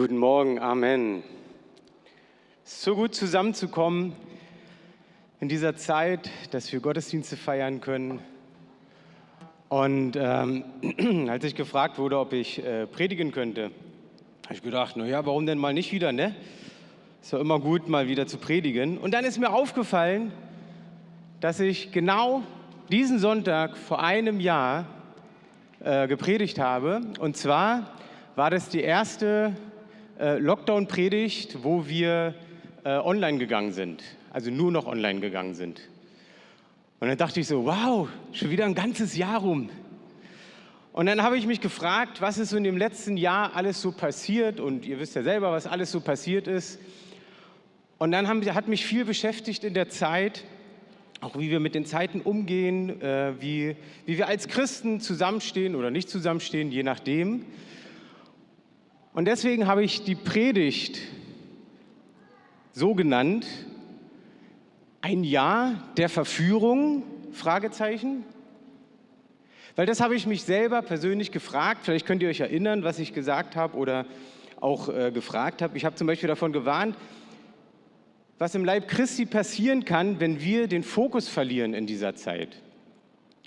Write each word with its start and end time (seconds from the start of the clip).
Guten 0.00 0.16
Morgen, 0.16 0.58
Amen. 0.58 1.22
So 2.64 2.96
gut 2.96 3.14
zusammenzukommen 3.14 4.14
in 5.40 5.50
dieser 5.50 5.76
Zeit, 5.76 6.30
dass 6.52 6.72
wir 6.72 6.80
Gottesdienste 6.80 7.36
feiern 7.36 7.82
können. 7.82 8.20
Und 9.68 10.16
ähm, 10.16 10.64
als 11.28 11.44
ich 11.44 11.54
gefragt 11.54 11.98
wurde, 11.98 12.18
ob 12.18 12.32
ich 12.32 12.64
äh, 12.64 12.86
predigen 12.86 13.30
könnte, 13.30 13.72
habe 14.44 14.54
ich 14.54 14.62
gedacht, 14.62 14.96
naja, 14.96 15.26
warum 15.26 15.44
denn 15.44 15.58
mal 15.58 15.74
nicht 15.74 15.92
wieder, 15.92 16.12
ne? 16.12 16.34
Ist 17.20 17.34
doch 17.34 17.40
immer 17.40 17.60
gut, 17.60 17.90
mal 17.90 18.08
wieder 18.08 18.26
zu 18.26 18.38
predigen. 18.38 18.96
Und 18.96 19.12
dann 19.12 19.26
ist 19.26 19.38
mir 19.38 19.50
aufgefallen, 19.50 20.32
dass 21.40 21.60
ich 21.60 21.92
genau 21.92 22.42
diesen 22.90 23.18
Sonntag 23.18 23.76
vor 23.76 24.02
einem 24.02 24.40
Jahr 24.40 24.86
äh, 25.80 26.08
gepredigt 26.08 26.58
habe. 26.58 27.02
Und 27.18 27.36
zwar 27.36 27.92
war 28.34 28.48
das 28.48 28.70
die 28.70 28.80
erste 28.80 29.54
Lockdown-Predigt, 30.38 31.62
wo 31.62 31.88
wir 31.88 32.34
äh, 32.84 32.90
online 32.90 33.38
gegangen 33.38 33.72
sind, 33.72 34.02
also 34.30 34.50
nur 34.50 34.70
noch 34.70 34.86
online 34.86 35.20
gegangen 35.20 35.54
sind. 35.54 35.80
Und 37.00 37.08
dann 37.08 37.16
dachte 37.16 37.40
ich 37.40 37.46
so, 37.46 37.64
wow, 37.64 38.08
schon 38.32 38.50
wieder 38.50 38.66
ein 38.66 38.74
ganzes 38.74 39.16
Jahr 39.16 39.40
rum. 39.40 39.70
Und 40.92 41.06
dann 41.06 41.22
habe 41.22 41.38
ich 41.38 41.46
mich 41.46 41.60
gefragt, 41.60 42.20
was 42.20 42.36
ist 42.36 42.50
so 42.50 42.58
in 42.58 42.64
dem 42.64 42.76
letzten 42.76 43.16
Jahr 43.16 43.56
alles 43.56 43.80
so 43.80 43.92
passiert 43.92 44.60
und 44.60 44.84
ihr 44.84 45.00
wisst 45.00 45.14
ja 45.14 45.22
selber, 45.22 45.52
was 45.52 45.66
alles 45.66 45.90
so 45.90 46.00
passiert 46.00 46.46
ist. 46.46 46.78
Und 47.96 48.12
dann 48.12 48.28
haben, 48.28 48.44
hat 48.54 48.68
mich 48.68 48.84
viel 48.84 49.04
beschäftigt 49.04 49.64
in 49.64 49.72
der 49.72 49.88
Zeit, 49.88 50.44
auch 51.20 51.38
wie 51.38 51.50
wir 51.50 51.60
mit 51.60 51.74
den 51.74 51.86
Zeiten 51.86 52.20
umgehen, 52.20 53.00
äh, 53.00 53.32
wie, 53.40 53.76
wie 54.04 54.18
wir 54.18 54.26
als 54.26 54.48
Christen 54.48 55.00
zusammenstehen 55.00 55.74
oder 55.74 55.90
nicht 55.90 56.10
zusammenstehen, 56.10 56.70
je 56.70 56.82
nachdem. 56.82 57.46
Und 59.12 59.24
deswegen 59.24 59.66
habe 59.66 59.82
ich 59.82 60.04
die 60.04 60.14
Predigt 60.14 61.00
so 62.72 62.94
genannt, 62.94 63.44
ein 65.00 65.24
Jahr 65.24 65.74
der 65.96 66.08
Verführung, 66.08 67.02
Fragezeichen. 67.32 68.24
Weil 69.74 69.86
das 69.86 70.00
habe 70.00 70.14
ich 70.14 70.26
mich 70.26 70.44
selber 70.44 70.82
persönlich 70.82 71.32
gefragt. 71.32 71.80
Vielleicht 71.84 72.06
könnt 72.06 72.22
ihr 72.22 72.28
euch 72.28 72.40
erinnern, 72.40 72.84
was 72.84 72.98
ich 73.00 73.12
gesagt 73.12 73.56
habe 73.56 73.76
oder 73.76 74.06
auch 74.60 74.88
äh, 74.88 75.10
gefragt 75.10 75.62
habe. 75.62 75.76
Ich 75.76 75.84
habe 75.84 75.96
zum 75.96 76.06
Beispiel 76.06 76.28
davon 76.28 76.52
gewarnt, 76.52 76.96
was 78.38 78.54
im 78.54 78.64
Leib 78.64 78.86
Christi 78.86 79.26
passieren 79.26 79.84
kann, 79.84 80.20
wenn 80.20 80.40
wir 80.40 80.68
den 80.68 80.84
Fokus 80.84 81.28
verlieren 81.28 81.74
in 81.74 81.86
dieser 81.86 82.14
Zeit. 82.14 82.60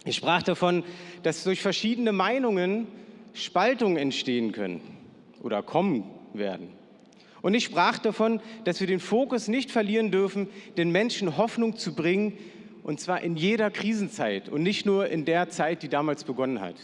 Ich 0.04 0.18
sprach 0.18 0.44
davon, 0.44 0.84
dass 1.22 1.44
durch 1.46 1.62
verschiedene 1.62 2.12
Meinungen 2.12 2.88
Spaltungen 3.34 3.98
entstehen 3.98 4.52
können 4.52 4.82
oder 5.44 5.62
kommen 5.62 6.04
werden. 6.34 6.70
Und 7.44 7.54
ich 7.54 7.66
sprach 7.66 8.00
davon, 8.00 8.42
dass 8.64 8.80
wir 8.80 8.88
den 8.88 9.02
Fokus 9.02 9.48
nicht 9.48 9.70
verlieren 9.70 10.12
dürfen, 10.12 10.48
den 10.78 10.92
Menschen 10.92 11.38
Hoffnung 11.38 11.78
zu 11.78 11.94
bringen, 11.94 12.38
und 12.84 13.00
zwar 13.00 13.22
in 13.22 13.36
jeder 13.36 13.70
Krisenzeit 13.70 14.50
und 14.50 14.64
nicht 14.64 14.86
nur 14.86 15.08
in 15.08 15.26
der 15.26 15.50
Zeit, 15.50 15.84
die 15.84 15.90
damals 15.90 16.24
begonnen 16.24 16.60
hat. 16.60 16.76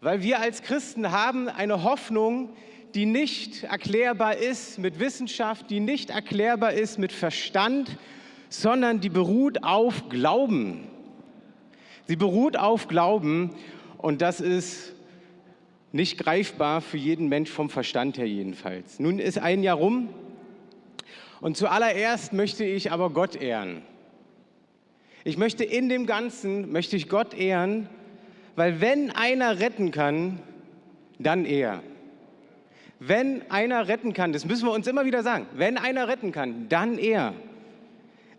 Weil 0.00 0.22
wir 0.22 0.40
als 0.40 0.62
Christen 0.62 1.12
haben 1.12 1.48
eine 1.48 1.84
Hoffnung, 1.84 2.50
die 2.94 3.06
nicht 3.06 3.64
erklärbar 3.64 4.36
ist 4.36 4.78
mit 4.78 4.98
Wissenschaft, 4.98 5.70
die 5.70 5.80
nicht 5.80 6.10
erklärbar 6.10 6.72
ist 6.72 6.98
mit 6.98 7.12
Verstand, 7.12 7.96
sondern 8.48 9.00
die 9.00 9.08
beruht 9.08 9.62
auf 9.62 10.08
Glauben. 10.08 10.88
Sie 12.06 12.16
beruht 12.16 12.56
auf 12.56 12.88
Glauben 12.88 13.54
und 13.96 14.22
das 14.22 14.40
ist 14.40 14.92
nicht 15.92 16.18
greifbar 16.18 16.80
für 16.80 16.96
jeden 16.96 17.28
Mensch 17.28 17.50
vom 17.50 17.70
Verstand 17.70 18.18
her 18.18 18.26
jedenfalls. 18.26 18.98
Nun 18.98 19.18
ist 19.18 19.38
ein 19.38 19.62
Jahr 19.62 19.76
rum 19.76 20.08
und 21.40 21.56
zuallererst 21.56 22.32
möchte 22.32 22.64
ich 22.64 22.90
aber 22.90 23.10
Gott 23.10 23.36
ehren. 23.36 23.82
Ich 25.24 25.36
möchte 25.36 25.64
in 25.64 25.88
dem 25.88 26.06
Ganzen, 26.06 26.72
möchte 26.72 26.96
ich 26.96 27.08
Gott 27.08 27.34
ehren, 27.34 27.88
weil 28.56 28.80
wenn 28.80 29.10
einer 29.10 29.60
retten 29.60 29.90
kann, 29.90 30.40
dann 31.18 31.44
er. 31.44 31.82
Wenn 32.98 33.42
einer 33.50 33.88
retten 33.88 34.12
kann, 34.14 34.32
das 34.32 34.44
müssen 34.44 34.66
wir 34.66 34.72
uns 34.72 34.86
immer 34.86 35.04
wieder 35.04 35.22
sagen, 35.22 35.46
wenn 35.54 35.76
einer 35.76 36.08
retten 36.08 36.32
kann, 36.32 36.68
dann 36.68 36.98
er. 36.98 37.34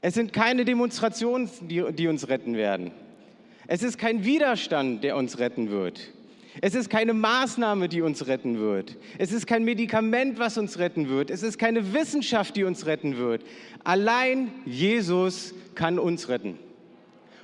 Es 0.02 0.14
sind 0.14 0.34
keine 0.34 0.66
Demonstrationen, 0.66 1.50
die, 1.62 1.84
die 1.94 2.08
uns 2.08 2.28
retten 2.28 2.56
werden. 2.56 2.92
Es 3.68 3.84
ist 3.84 3.98
kein 3.98 4.26
Widerstand, 4.26 5.04
der 5.04 5.16
uns 5.16 5.40
retten 5.40 5.70
wird. 5.70 6.12
Es 6.62 6.76
ist 6.76 6.90
keine 6.90 7.14
Maßnahme, 7.14 7.90
die 7.90 8.02
uns 8.02 8.28
retten 8.28 8.60
wird. 8.60 8.98
Es 9.18 9.32
ist 9.32 9.48
kein 9.48 9.64
Medikament, 9.64 10.40
was 10.40 10.58
uns 10.58 10.78
retten 10.78 11.10
wird. 11.10 11.30
Es 11.30 11.44
ist 11.44 11.58
keine 11.58 11.94
Wissenschaft, 11.94 12.56
die 12.56 12.64
uns 12.64 12.86
retten 12.86 13.18
wird. 13.18 13.44
Allein 13.84 14.52
Jesus 14.66 15.54
kann 15.76 15.98
uns 15.98 16.30
retten. 16.30 16.60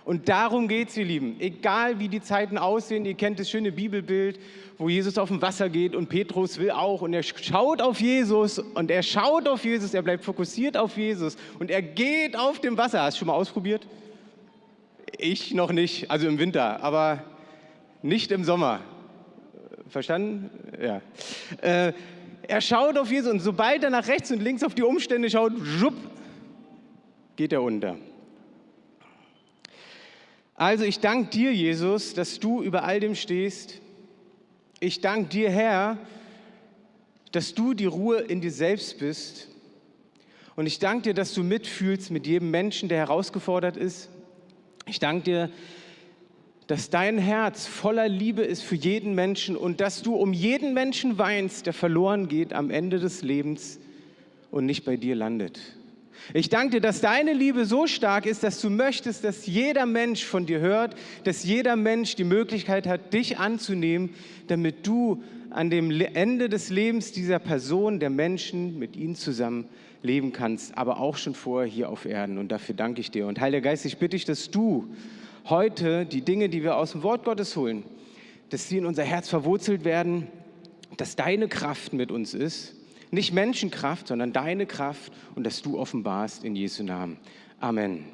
Und 0.05 0.27
darum 0.27 0.67
geht 0.67 0.89
es, 0.89 0.97
ihr 0.97 1.05
Lieben. 1.05 1.35
Egal 1.39 1.99
wie 1.99 2.07
die 2.07 2.21
Zeiten 2.21 2.57
aussehen, 2.57 3.05
ihr 3.05 3.13
kennt 3.13 3.39
das 3.39 3.49
schöne 3.49 3.71
Bibelbild, 3.71 4.39
wo 4.79 4.89
Jesus 4.89 5.17
auf 5.17 5.29
dem 5.29 5.41
Wasser 5.41 5.69
geht 5.69 5.95
und 5.95 6.09
Petrus 6.09 6.57
will 6.57 6.71
auch 6.71 7.01
und 7.01 7.13
er 7.13 7.21
schaut 7.21 7.81
auf 7.81 7.99
Jesus 8.01 8.57
und 8.59 8.89
er 8.89 9.03
schaut 9.03 9.47
auf 9.47 9.65
Jesus, 9.65 9.93
er 9.93 10.01
bleibt 10.01 10.23
fokussiert 10.23 10.77
auf 10.77 10.97
Jesus 10.97 11.37
und 11.59 11.69
er 11.69 11.81
geht 11.81 12.37
auf 12.37 12.59
dem 12.59 12.77
Wasser. 12.77 13.03
Hast 13.03 13.17
du 13.17 13.19
schon 13.19 13.27
mal 13.27 13.35
ausprobiert? 13.35 13.85
Ich 15.17 15.53
noch 15.53 15.71
nicht, 15.71 16.09
also 16.09 16.27
im 16.27 16.39
Winter, 16.39 16.81
aber 16.81 17.23
nicht 18.01 18.31
im 18.31 18.45
Sommer. 18.45 18.79
Verstanden? 19.89 20.49
Ja. 20.81 21.01
Äh, 21.61 21.93
er 22.47 22.61
schaut 22.61 22.97
auf 22.97 23.11
Jesus 23.11 23.31
und 23.31 23.39
sobald 23.39 23.83
er 23.83 23.89
nach 23.89 24.07
rechts 24.07 24.31
und 24.31 24.41
links 24.41 24.63
auf 24.63 24.73
die 24.73 24.83
Umstände 24.83 25.29
schaut, 25.29 25.53
schupp, 25.63 25.95
geht 27.35 27.53
er 27.53 27.61
unter. 27.61 27.97
Also 30.55 30.83
ich 30.83 30.99
danke 30.99 31.29
dir, 31.29 31.53
Jesus, 31.53 32.13
dass 32.13 32.39
du 32.39 32.61
über 32.61 32.83
all 32.83 32.99
dem 32.99 33.15
stehst. 33.15 33.79
Ich 34.79 34.99
danke 34.99 35.29
dir, 35.29 35.49
Herr, 35.49 35.97
dass 37.31 37.53
du 37.53 37.73
die 37.73 37.85
Ruhe 37.85 38.19
in 38.19 38.41
dir 38.41 38.51
selbst 38.51 38.99
bist. 38.99 39.47
Und 40.55 40.65
ich 40.65 40.79
danke 40.79 41.03
dir, 41.03 41.13
dass 41.13 41.33
du 41.33 41.43
mitfühlst 41.43 42.11
mit 42.11 42.27
jedem 42.27 42.51
Menschen, 42.51 42.89
der 42.89 42.97
herausgefordert 42.97 43.77
ist. 43.77 44.09
Ich 44.85 44.99
danke 44.99 45.23
dir, 45.23 45.49
dass 46.69 46.91
dein 46.91 47.17
Herz 47.17 47.65
voller 47.65 48.07
Liebe 48.07 48.43
ist 48.43 48.61
für 48.61 48.75
jeden 48.75 49.15
Menschen 49.15 49.57
und 49.57 49.81
dass 49.81 50.03
du 50.03 50.13
um 50.13 50.33
jeden 50.33 50.75
Menschen 50.75 51.17
weinst, 51.17 51.65
der 51.65 51.73
verloren 51.73 52.27
geht 52.27 52.53
am 52.53 52.69
Ende 52.69 52.99
des 52.99 53.23
Lebens 53.23 53.79
und 54.51 54.67
nicht 54.67 54.85
bei 54.85 54.95
dir 54.95 55.15
landet. 55.15 55.59
Ich 56.31 56.49
danke 56.49 56.75
dir, 56.75 56.81
dass 56.81 57.01
deine 57.01 57.33
Liebe 57.33 57.65
so 57.65 57.87
stark 57.87 58.27
ist, 58.27 58.43
dass 58.43 58.61
du 58.61 58.69
möchtest, 58.69 59.23
dass 59.23 59.47
jeder 59.47 59.87
Mensch 59.87 60.23
von 60.23 60.45
dir 60.45 60.59
hört, 60.59 60.95
dass 61.23 61.43
jeder 61.43 61.75
Mensch 61.75 62.15
die 62.15 62.23
Möglichkeit 62.23 62.85
hat, 62.85 63.13
dich 63.15 63.39
anzunehmen, 63.39 64.11
damit 64.45 64.85
du 64.85 65.23
an 65.49 65.71
dem 65.71 65.89
Ende 65.89 66.49
des 66.49 66.69
Lebens 66.69 67.11
dieser 67.11 67.39
Person, 67.39 67.99
der 67.99 68.11
Menschen, 68.11 68.77
mit 68.77 68.95
ihnen 68.95 69.15
zusammen 69.15 69.65
leben 70.03 70.33
kannst, 70.33 70.77
aber 70.77 70.99
auch 70.99 71.17
schon 71.17 71.33
vorher 71.33 71.67
hier 71.67 71.89
auf 71.89 72.05
Erden. 72.05 72.37
Und 72.37 72.51
dafür 72.51 72.75
danke 72.75 73.01
ich 73.01 73.09
dir. 73.09 73.25
Und 73.25 73.39
Heiliger 73.39 73.71
Geist, 73.71 73.85
ich 73.85 73.97
bitte 73.97 74.15
dich, 74.15 74.25
dass 74.25 74.51
du 74.51 74.87
heute 75.45 76.05
die 76.05 76.21
Dinge, 76.21 76.49
die 76.49 76.63
wir 76.63 76.75
aus 76.77 76.91
dem 76.91 77.03
Wort 77.03 77.23
Gottes 77.23 77.55
holen, 77.55 77.83
dass 78.49 78.67
sie 78.67 78.77
in 78.77 78.85
unser 78.85 79.03
Herz 79.03 79.29
verwurzelt 79.29 79.83
werden, 79.83 80.27
dass 80.97 81.15
deine 81.15 81.47
Kraft 81.47 81.93
mit 81.93 82.11
uns 82.11 82.33
ist. 82.33 82.75
Nicht 83.11 83.33
Menschenkraft, 83.33 84.07
sondern 84.07 84.33
deine 84.33 84.65
Kraft 84.65 85.13
und 85.35 85.43
dass 85.43 85.61
du 85.61 85.79
offenbarst 85.79 86.43
in 86.43 86.55
Jesu 86.55 86.83
Namen. 86.83 87.17
Amen. 87.59 88.05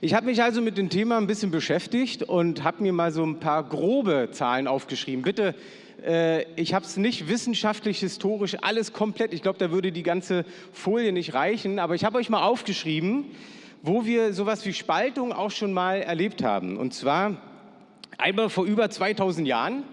Ich 0.00 0.14
habe 0.14 0.26
mich 0.26 0.40
also 0.42 0.62
mit 0.62 0.78
dem 0.78 0.88
Thema 0.88 1.18
ein 1.18 1.26
bisschen 1.26 1.50
beschäftigt 1.50 2.22
und 2.22 2.62
habe 2.62 2.82
mir 2.82 2.92
mal 2.92 3.10
so 3.10 3.24
ein 3.24 3.40
paar 3.40 3.68
grobe 3.68 4.28
Zahlen 4.30 4.68
aufgeschrieben. 4.68 5.22
Bitte, 5.22 5.54
äh, 6.06 6.44
ich 6.54 6.74
habe 6.74 6.84
es 6.84 6.96
nicht 6.96 7.28
wissenschaftlich, 7.28 7.98
historisch, 7.98 8.56
alles 8.62 8.92
komplett. 8.92 9.34
Ich 9.34 9.42
glaube, 9.42 9.58
da 9.58 9.72
würde 9.72 9.90
die 9.90 10.04
ganze 10.04 10.44
Folie 10.72 11.12
nicht 11.12 11.34
reichen. 11.34 11.78
Aber 11.78 11.96
ich 11.96 12.04
habe 12.04 12.18
euch 12.18 12.30
mal 12.30 12.42
aufgeschrieben, 12.42 13.24
wo 13.82 14.04
wir 14.04 14.32
sowas 14.32 14.64
wie 14.66 14.72
Spaltung 14.72 15.32
auch 15.32 15.50
schon 15.50 15.72
mal 15.72 16.02
erlebt 16.02 16.42
haben. 16.42 16.76
Und 16.76 16.94
zwar 16.94 17.36
einmal 18.18 18.50
vor 18.50 18.64
über 18.64 18.90
2000 18.90 19.46
Jahren, 19.46 19.84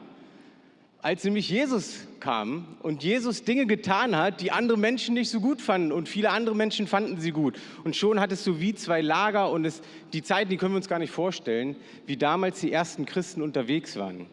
als 1.02 1.24
nämlich 1.24 1.50
Jesus 1.50 2.08
kam 2.20 2.66
und 2.82 3.04
Jesus 3.04 3.44
Dinge 3.44 3.66
getan 3.66 4.18
hat, 4.18 4.42
die 4.42 4.52
andere 4.52 4.78
Menschen 4.78 5.14
nicht 5.14 5.30
so 5.30 5.40
gut 5.40 5.62
fanden 5.62 5.92
und 5.92 6.10
viele 6.10 6.32
andere 6.32 6.56
Menschen 6.56 6.88
fanden 6.88 7.20
sie 7.22 7.32
gut. 7.32 7.58
Und 7.84 7.96
schon 7.96 8.20
hat 8.20 8.32
es 8.32 8.44
so 8.44 8.60
wie 8.60 8.74
zwei 8.74 9.02
Lager 9.02 9.52
und 9.52 9.64
es, 9.64 9.82
die 10.12 10.24
Zeiten, 10.24 10.50
die 10.50 10.58
können 10.58 10.74
wir 10.74 10.78
uns 10.78 10.90
gar 10.90 11.00
nicht 11.00 11.12
vorstellen, 11.12 11.76
wie 12.06 12.18
damals 12.18 12.60
die 12.60 12.72
ersten 12.72 13.06
Christen 13.06 13.42
unterwegs 13.42 13.96
waren. 13.96 14.26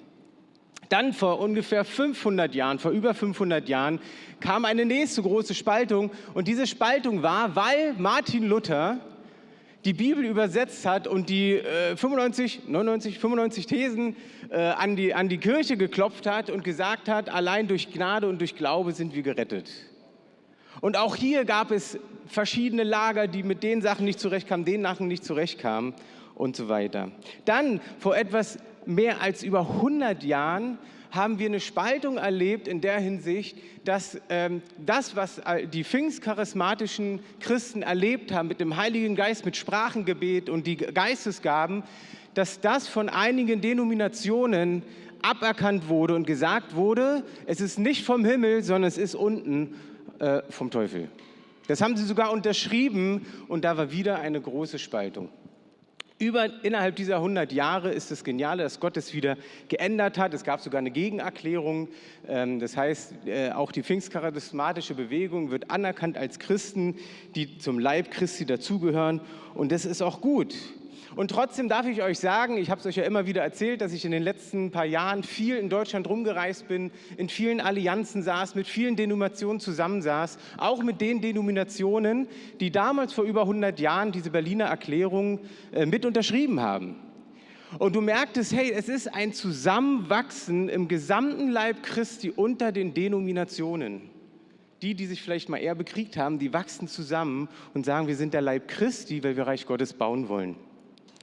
Dann 0.89 1.13
vor 1.13 1.39
ungefähr 1.39 1.85
500 1.85 2.55
Jahren, 2.55 2.79
vor 2.79 2.91
über 2.91 3.15
500 3.15 3.69
Jahren, 3.69 4.01
kam 4.41 4.65
eine 4.65 4.85
nächste 4.85 5.23
große 5.23 5.55
Spaltung 5.55 6.11
und 6.35 6.49
diese 6.49 6.67
Spaltung 6.67 7.23
war, 7.23 7.57
weil 7.57 7.95
Martin 7.99 8.45
Luther 8.45 8.99
die 9.85 9.93
Bibel 9.93 10.25
übersetzt 10.25 10.87
hat 10.87 11.07
und 11.07 11.29
die 11.29 11.53
äh, 11.53 11.97
95, 11.97 12.63
99, 12.69 13.19
95 13.19 13.67
Thesen 13.67 14.17
äh, 14.51 14.57
an, 14.59 14.97
die, 14.97 15.15
an 15.15 15.29
die 15.29 15.39
Kirche 15.39 15.77
geklopft 15.77 16.27
hat 16.27 16.51
und 16.51 16.65
gesagt 16.65 17.09
hat, 17.09 17.29
allein 17.29 17.69
durch 17.69 17.93
Gnade 17.93 18.29
und 18.29 18.41
durch 18.41 18.57
Glaube 18.57 18.93
sind 18.93 19.15
wir 19.15 19.23
gerettet. 19.23 19.71
Und 20.81 20.97
auch 20.97 21.17
hier 21.17 21.45
gab 21.45 21.71
es 21.71 21.99
verschiedene 22.27 22.83
Lager, 22.83 23.27
die 23.27 23.43
mit 23.43 23.63
den 23.63 23.83
Sachen 23.83 24.05
nicht 24.05 24.19
zurechtkamen, 24.19 24.65
den 24.65 24.83
Sachen 24.83 25.07
nicht 25.07 25.25
zurechtkamen 25.25 25.95
und 26.35 26.57
so 26.57 26.69
weiter. 26.69 27.11
Dann, 27.45 27.81
vor 27.99 28.17
etwas 28.17 28.59
mehr 28.87 29.21
als 29.21 29.43
über 29.43 29.61
100 29.61 30.25
Jahren, 30.25 30.79
haben 31.15 31.39
wir 31.39 31.47
eine 31.47 31.61
Spaltung 31.61 32.17
erlebt 32.17 32.69
in 32.69 32.81
der 32.81 32.99
Hinsicht, 32.99 33.57
dass 33.85 34.21
ähm, 34.29 34.63
das, 34.79 35.17
was 35.17 35.41
die 35.73 35.85
pfingstcharismatischen 35.85 37.21
Christen 37.41 37.83
erlebt 37.83 38.33
haben 38.33 38.49
mit 38.49 38.61
dem 38.61 38.77
Heiligen 38.77 39.15
Geist, 39.15 39.45
mit 39.45 39.57
Sprachengebet 39.57 40.49
und 40.49 40.67
die 40.67 40.77
Geistesgaben, 40.77 41.83
dass 42.35 42.61
das 42.61 42.89
von 42.89 43.09
einigen 43.09 43.61
Denominationen 43.61 44.83
aberkannt 45.23 45.89
wurde 45.89 46.15
und 46.15 46.27
gesagt 46.27 46.75
wurde, 46.75 47.23
es 47.47 47.61
ist 47.61 47.79
nicht 47.79 48.05
vom 48.05 48.25
Himmel, 48.25 48.63
sondern 48.63 48.89
es 48.89 48.99
ist 48.99 49.15
unten 49.15 49.75
äh, 50.19 50.43
vom 50.51 50.71
Teufel. 50.71 51.09
Das 51.67 51.81
haben 51.81 51.97
sie 51.97 52.05
sogar 52.05 52.31
unterschrieben 52.31 53.25
und 53.49 53.65
da 53.65 53.77
war 53.77 53.91
wieder 53.91 54.19
eine 54.19 54.41
große 54.41 54.79
Spaltung. 54.79 55.31
Über, 56.25 56.49
innerhalb 56.65 56.97
dieser 56.97 57.17
100 57.17 57.53
Jahre 57.53 57.93
ist 57.93 58.11
das 58.11 58.25
Geniale, 58.25 58.63
dass 58.63 58.81
Gott 58.81 58.97
es 58.97 59.13
wieder 59.13 59.37
geändert 59.69 60.17
hat. 60.17 60.33
Es 60.33 60.43
gab 60.43 60.63
sogar 60.63 60.79
eine 60.79 60.91
Gegenerklärung. 60.91 61.89
Ähm, 62.27 62.61
das 62.61 62.79
heißt, 62.79 63.27
äh, 63.27 63.51
auch 63.51 63.73
die 63.73 63.83
pfingstcharismatische 63.83 64.95
Bewegung 64.95 65.51
wird 65.51 65.71
anerkannt 65.71 66.17
als 66.17 66.39
Christen, 66.39 66.97
die 67.35 67.59
zum 67.59 67.79
Leib 67.79 68.11
Christi 68.11 68.47
dazugehören. 68.47 69.21
Und 69.53 69.71
das 69.71 69.85
ist 69.85 70.01
auch 70.01 70.23
gut. 70.23 70.55
Und 71.17 71.31
trotzdem 71.31 71.69
darf 71.69 71.87
ich 71.87 72.03
euch 72.03 72.19
sagen, 72.19 72.57
ich 72.57 72.71
habe 72.71 72.81
es 72.81 72.87
euch 72.87 72.97
ja 72.97 73.05
immer 73.05 73.27
wieder 73.27 73.43
erzählt, 73.43 73.81
dass 73.81 73.93
ich 73.93 74.05
in 74.05 74.11
den 74.11 74.23
letzten 74.23 74.71
paar 74.71 74.85
Jahren 74.85 75.23
viel 75.23 75.57
in 75.57 75.69
Deutschland 75.69 76.09
rumgereist 76.09 76.69
bin, 76.69 76.91
in 77.17 77.29
vielen 77.29 77.61
Allianzen 77.61 78.23
saß, 78.23 78.55
mit 78.55 78.67
vielen 78.67 78.97
Denominationen 78.97 79.61
zusammensaß, 79.61 80.39
auch 80.59 80.83
mit 80.83 81.01
den 81.01 81.21
Denominationen, 81.21 82.29
die 82.61 82.71
damals 82.71 83.13
vor 83.13 83.25
über 83.25 83.43
100 83.43 83.79
Jahren 83.81 84.13
diese 84.13 84.31
Berliner 84.31 84.67
Erklärung 84.67 85.41
äh, 85.73 85.87
mit 85.87 86.05
unterschrieben 86.05 86.61
haben. 86.61 86.97
Und 87.79 87.97
du 87.97 88.01
merktest, 88.01 88.53
hey, 88.53 88.71
es 88.71 88.89
ist 88.89 89.13
ein 89.13 89.33
Zusammenwachsen 89.33 90.69
im 90.69 90.87
gesamten 90.87 91.49
Leib 91.49 91.83
Christi 91.83 92.31
unter 92.31 92.71
den 92.71 92.95
Denominationen. 92.95 94.11
Die, 94.83 94.95
die 94.95 95.07
sich 95.07 95.23
vielleicht 95.23 95.49
mal 95.49 95.59
eher 95.59 95.75
bekriegt 95.75 96.17
haben, 96.17 96.39
die 96.39 96.53
wachsen 96.53 96.89
zusammen 96.89 97.49
und 97.73 97.87
sagen, 97.87 98.07
wir 98.07 98.17
sind 98.17 98.35
der 98.35 98.43
Leib 98.43 98.69
Christi, 98.69 99.25
weil 99.25 99.37
wir 99.37 99.47
Reich 99.47 99.67
Gottes 99.67 99.93
bauen 99.95 100.29
wollen. 100.29 100.57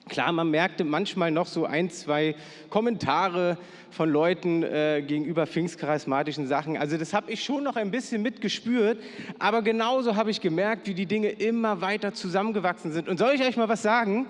Klar, 0.10 0.32
man 0.32 0.50
merkte 0.50 0.84
manchmal 0.84 1.32
noch 1.32 1.48
so 1.48 1.66
ein, 1.66 1.90
zwei 1.90 2.36
Kommentare 2.70 3.58
von 3.92 4.10
Leuten 4.10 4.64
äh, 4.64 5.04
gegenüber 5.06 5.46
pfingstcharismatischen 5.46 6.48
Sachen. 6.48 6.78
Also 6.78 6.98
das 6.98 7.14
habe 7.14 7.32
ich 7.32 7.44
schon 7.44 7.64
noch 7.64 7.76
ein 7.76 7.92
bisschen 7.92 8.22
mitgespürt, 8.22 9.00
aber 9.40 9.62
genauso 9.62 10.16
habe 10.16 10.32
ich 10.32 10.42
gemerkt, 10.42 10.88
wie 10.88 10.94
die 10.94 11.06
Dinge 11.06 11.30
immer 11.30 11.82
weiter 11.82 12.14
zusammengewachsen 12.14 12.92
sind. 12.92 13.10
Und 13.10 13.18
soll 13.18 13.34
ich 13.36 13.42
euch 13.42 13.58
mal 13.58 13.70
was 13.70 13.82
sagen? 13.82 14.26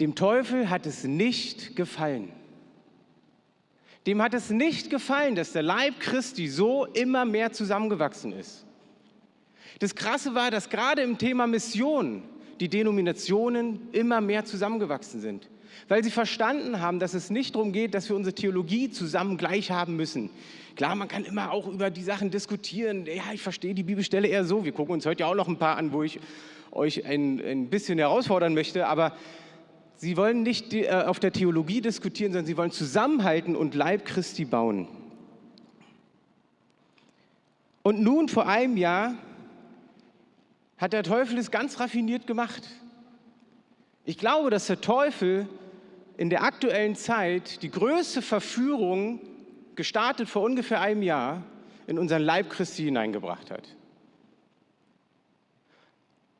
Dem 0.00 0.14
Teufel 0.14 0.70
hat 0.70 0.86
es 0.86 1.04
nicht 1.04 1.76
gefallen. 1.76 2.32
Dem 4.06 4.22
hat 4.22 4.32
es 4.32 4.48
nicht 4.48 4.88
gefallen, 4.88 5.34
dass 5.34 5.52
der 5.52 5.62
Leib 5.62 6.00
Christi 6.00 6.48
so 6.48 6.86
immer 6.86 7.26
mehr 7.26 7.52
zusammengewachsen 7.52 8.32
ist. 8.32 8.64
Das 9.78 9.94
Krasse 9.94 10.34
war, 10.34 10.50
dass 10.50 10.70
gerade 10.70 11.02
im 11.02 11.18
Thema 11.18 11.46
Mission 11.46 12.22
die 12.60 12.68
Denominationen 12.68 13.88
immer 13.92 14.20
mehr 14.20 14.44
zusammengewachsen 14.44 15.20
sind. 15.20 15.48
Weil 15.88 16.04
sie 16.04 16.10
verstanden 16.10 16.80
haben, 16.80 16.98
dass 16.98 17.14
es 17.14 17.30
nicht 17.30 17.54
darum 17.54 17.72
geht, 17.72 17.94
dass 17.94 18.08
wir 18.08 18.16
unsere 18.16 18.34
Theologie 18.34 18.90
zusammen 18.90 19.38
gleich 19.38 19.70
haben 19.70 19.96
müssen. 19.96 20.30
Klar, 20.76 20.94
man 20.94 21.08
kann 21.08 21.24
immer 21.24 21.50
auch 21.52 21.66
über 21.66 21.90
die 21.90 22.02
Sachen 22.02 22.30
diskutieren. 22.30 23.06
Ja, 23.06 23.32
ich 23.32 23.42
verstehe 23.42 23.74
die 23.74 23.82
Bibelstelle 23.82 24.28
eher 24.28 24.44
so. 24.44 24.64
Wir 24.64 24.72
gucken 24.72 24.92
uns 24.92 25.06
heute 25.06 25.20
ja 25.20 25.26
auch 25.26 25.34
noch 25.34 25.48
ein 25.48 25.58
paar 25.58 25.76
an, 25.76 25.92
wo 25.92 26.02
ich 26.02 26.20
euch 26.70 27.04
ein, 27.06 27.40
ein 27.40 27.70
bisschen 27.70 27.98
herausfordern 27.98 28.54
möchte. 28.54 28.86
Aber 28.86 29.16
sie 29.96 30.16
wollen 30.16 30.42
nicht 30.42 30.72
die, 30.72 30.84
äh, 30.84 31.04
auf 31.04 31.18
der 31.18 31.32
Theologie 31.32 31.80
diskutieren, 31.80 32.32
sondern 32.32 32.46
sie 32.46 32.56
wollen 32.56 32.70
zusammenhalten 32.70 33.56
und 33.56 33.74
Leib 33.74 34.04
Christi 34.04 34.44
bauen. 34.44 34.86
Und 37.82 38.00
nun 38.00 38.28
vor 38.28 38.46
einem 38.46 38.76
Jahr 38.76 39.14
hat 40.80 40.94
der 40.94 41.02
Teufel 41.02 41.36
es 41.38 41.50
ganz 41.50 41.78
raffiniert 41.78 42.26
gemacht. 42.26 42.66
Ich 44.06 44.16
glaube, 44.16 44.48
dass 44.48 44.66
der 44.66 44.80
Teufel 44.80 45.46
in 46.16 46.30
der 46.30 46.42
aktuellen 46.42 46.96
Zeit 46.96 47.62
die 47.62 47.70
größte 47.70 48.22
Verführung, 48.22 49.20
gestartet 49.76 50.28
vor 50.28 50.42
ungefähr 50.42 50.80
einem 50.80 51.02
Jahr, 51.02 51.42
in 51.86 51.98
unseren 51.98 52.22
Leib 52.22 52.50
Christi 52.50 52.84
hineingebracht 52.84 53.50
hat. 53.50 53.68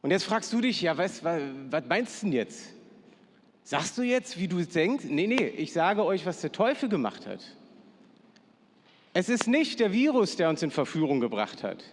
Und 0.03 0.11
jetzt 0.11 0.25
fragst 0.25 0.53
du 0.53 0.61
dich, 0.61 0.81
ja, 0.81 0.97
was, 0.97 1.23
was, 1.23 1.85
meinst 1.89 2.23
du 2.23 2.27
denn 2.27 2.33
jetzt? 2.33 2.73
Sagst 3.63 3.99
du 3.99 4.03
jetzt, 4.03 4.39
wie 4.39 4.49
du 4.49 4.63
denkst? 4.63 5.05
Nee, 5.09 5.27
nee, 5.27 5.47
ich 5.47 5.73
sage 5.73 6.05
euch, 6.05 6.25
was 6.25 6.41
der 6.41 6.51
Teufel 6.51 6.89
gemacht 6.89 7.27
hat. 7.27 7.41
Es 9.13 9.29
ist 9.29 9.47
nicht 9.47 9.81
der 9.81 9.93
Virus, 9.93 10.37
der 10.37 10.49
uns 10.49 10.63
in 10.63 10.71
Verführung 10.71 11.21
gebracht 11.21 11.63
hat. 11.63 11.85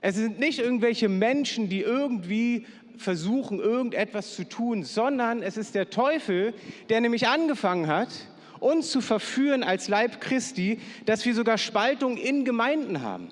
Es 0.00 0.16
sind 0.16 0.38
nicht 0.38 0.58
irgendwelche 0.58 1.08
Menschen, 1.08 1.68
die 1.68 1.80
irgendwie 1.80 2.66
versuchen, 2.96 3.58
irgendetwas 3.58 4.34
zu 4.34 4.48
tun, 4.48 4.84
sondern 4.84 5.42
es 5.42 5.56
ist 5.56 5.74
der 5.74 5.90
Teufel, 5.90 6.54
der 6.88 7.00
nämlich 7.00 7.28
angefangen 7.28 7.86
hat, 7.86 8.08
uns 8.60 8.90
zu 8.90 9.00
verführen 9.00 9.62
als 9.62 9.88
Leib 9.88 10.20
Christi, 10.20 10.78
dass 11.06 11.24
wir 11.24 11.34
sogar 11.34 11.58
Spaltung 11.58 12.16
in 12.16 12.44
Gemeinden 12.44 13.02
haben. 13.02 13.28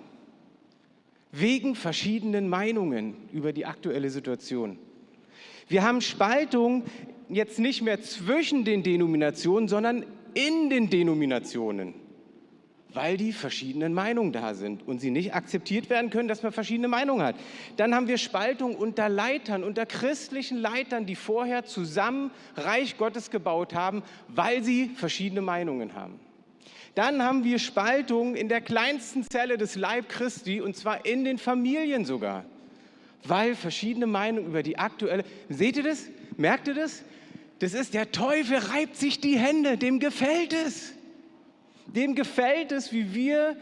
Wegen 1.32 1.74
verschiedenen 1.74 2.48
Meinungen 2.48 3.14
über 3.32 3.52
die 3.52 3.66
aktuelle 3.66 4.08
Situation. 4.08 4.78
Wir 5.68 5.82
haben 5.82 6.00
Spaltung 6.00 6.84
jetzt 7.28 7.58
nicht 7.58 7.82
mehr 7.82 8.00
zwischen 8.00 8.64
den 8.64 8.82
Denominationen, 8.82 9.68
sondern 9.68 10.04
in 10.32 10.70
den 10.70 10.88
Denominationen 10.88 11.94
weil 12.94 13.16
die 13.16 13.32
verschiedenen 13.32 13.92
Meinungen 13.92 14.32
da 14.32 14.54
sind 14.54 14.86
und 14.86 15.00
sie 15.00 15.10
nicht 15.10 15.34
akzeptiert 15.34 15.90
werden 15.90 16.10
können, 16.10 16.28
dass 16.28 16.42
man 16.42 16.52
verschiedene 16.52 16.88
Meinungen 16.88 17.22
hat. 17.22 17.36
Dann 17.76 17.94
haben 17.94 18.08
wir 18.08 18.18
Spaltung 18.18 18.74
unter 18.76 19.08
Leitern, 19.08 19.62
unter 19.62 19.84
christlichen 19.84 20.58
Leitern, 20.58 21.04
die 21.04 21.14
vorher 21.14 21.64
zusammen 21.64 22.30
Reich 22.56 22.96
Gottes 22.96 23.30
gebaut 23.30 23.74
haben, 23.74 24.02
weil 24.28 24.62
sie 24.62 24.88
verschiedene 24.88 25.42
Meinungen 25.42 25.94
haben. 25.94 26.18
Dann 26.94 27.22
haben 27.22 27.44
wir 27.44 27.58
Spaltung 27.58 28.34
in 28.34 28.48
der 28.48 28.60
kleinsten 28.60 29.22
Zelle 29.22 29.58
des 29.58 29.76
Leib 29.76 30.08
Christi 30.08 30.60
und 30.60 30.74
zwar 30.74 31.04
in 31.06 31.24
den 31.24 31.38
Familien 31.38 32.04
sogar, 32.04 32.44
weil 33.24 33.54
verschiedene 33.54 34.06
Meinungen 34.06 34.48
über 34.48 34.62
die 34.62 34.78
aktuelle, 34.78 35.24
seht 35.48 35.76
ihr 35.76 35.82
das? 35.84 36.08
Merkt 36.36 36.68
ihr 36.68 36.74
das? 36.74 37.04
Das 37.60 37.74
ist 37.74 37.94
der 37.94 38.12
Teufel 38.12 38.58
reibt 38.58 38.96
sich 38.96 39.20
die 39.20 39.38
Hände, 39.38 39.76
dem 39.76 40.00
gefällt 40.00 40.52
es. 40.52 40.94
Dem 41.94 42.14
gefällt 42.14 42.72
es, 42.72 42.92
wie 42.92 43.14
wir 43.14 43.56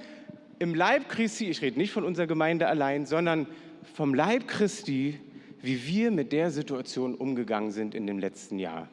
im 0.59 0.75
Leib 0.75 1.09
Christi, 1.09 1.49
ich 1.49 1.63
rede 1.63 1.79
nicht 1.79 1.93
von 1.93 2.05
unserer 2.05 2.27
Gemeinde 2.27 2.67
allein, 2.67 3.07
sondern 3.07 3.47
vom 3.95 4.15
Leib 4.15 4.49
Christi, 4.49 5.21
wie 5.63 5.87
wir 5.87 6.11
mit 6.11 6.33
der 6.33 6.51
Situation 6.51 7.15
umgegangen 7.15 7.71
sind 7.71 7.95
in 7.95 8.07
dem 8.07 8.19
letzten 8.19 8.59
Jahr. 8.59 8.89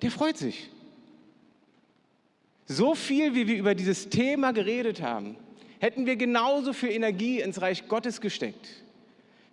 Der 0.00 0.10
freut 0.10 0.36
sich. 0.36 0.70
So 2.66 2.94
viel, 2.94 3.34
wie 3.34 3.46
wir 3.46 3.56
über 3.56 3.74
dieses 3.74 4.08
Thema 4.08 4.52
geredet 4.52 5.02
haben, 5.02 5.36
hätten 5.78 6.06
wir 6.06 6.16
genauso 6.16 6.72
viel 6.72 6.90
Energie 6.90 7.40
ins 7.40 7.60
Reich 7.60 7.88
Gottes 7.88 8.20
gesteckt, 8.20 8.82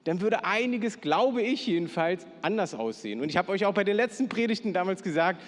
dann 0.05 0.21
würde 0.21 0.45
einiges, 0.45 1.01
glaube 1.01 1.41
ich 1.41 1.67
jedenfalls, 1.67 2.25
anders 2.41 2.73
aussehen. 2.73 3.19
Und 3.19 3.29
ich 3.29 3.37
habe 3.37 3.51
euch 3.51 3.65
auch 3.65 3.73
bei 3.73 3.83
den 3.83 3.95
letzten 3.95 4.29
Predigten 4.29 4.73
damals 4.73 5.03
gesagt, 5.03 5.41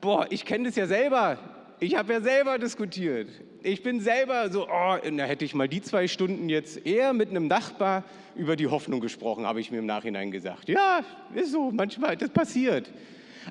boah, 0.00 0.26
ich 0.30 0.44
kenne 0.44 0.64
das 0.64 0.76
ja 0.76 0.86
selber. 0.86 1.38
Ich 1.84 1.96
habe 1.96 2.14
ja 2.14 2.20
selber 2.22 2.58
diskutiert. 2.58 3.28
Ich 3.62 3.82
bin 3.82 4.00
selber 4.00 4.50
so, 4.50 4.66
oh, 4.66 4.96
da 5.02 5.24
hätte 5.24 5.44
ich 5.44 5.54
mal 5.54 5.68
die 5.68 5.82
zwei 5.82 6.08
Stunden 6.08 6.48
jetzt 6.48 6.86
eher 6.86 7.12
mit 7.12 7.28
einem 7.28 7.46
Nachbar 7.46 8.04
über 8.34 8.56
die 8.56 8.68
Hoffnung 8.68 9.00
gesprochen, 9.00 9.44
habe 9.44 9.60
ich 9.60 9.70
mir 9.70 9.80
im 9.80 9.86
Nachhinein 9.86 10.30
gesagt. 10.30 10.70
Ja, 10.70 11.04
ist 11.34 11.52
so, 11.52 11.70
manchmal, 11.70 12.16
das 12.16 12.30
passiert. 12.30 12.90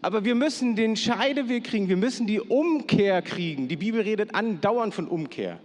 Aber 0.02 0.26
wir 0.26 0.34
müssen 0.34 0.76
den 0.76 0.96
Scheideweg 0.96 1.66
kriegen, 1.66 1.90
wir 1.90 1.96
müssen 1.98 2.26
die 2.26 2.40
Umkehr 2.40 3.22
kriegen. 3.22 3.68
Die 3.68 3.76
Bibel 3.76 4.02
redet 4.02 4.34
andauernd 4.34 4.96
von 4.96 5.08
Umkehr, 5.08 5.60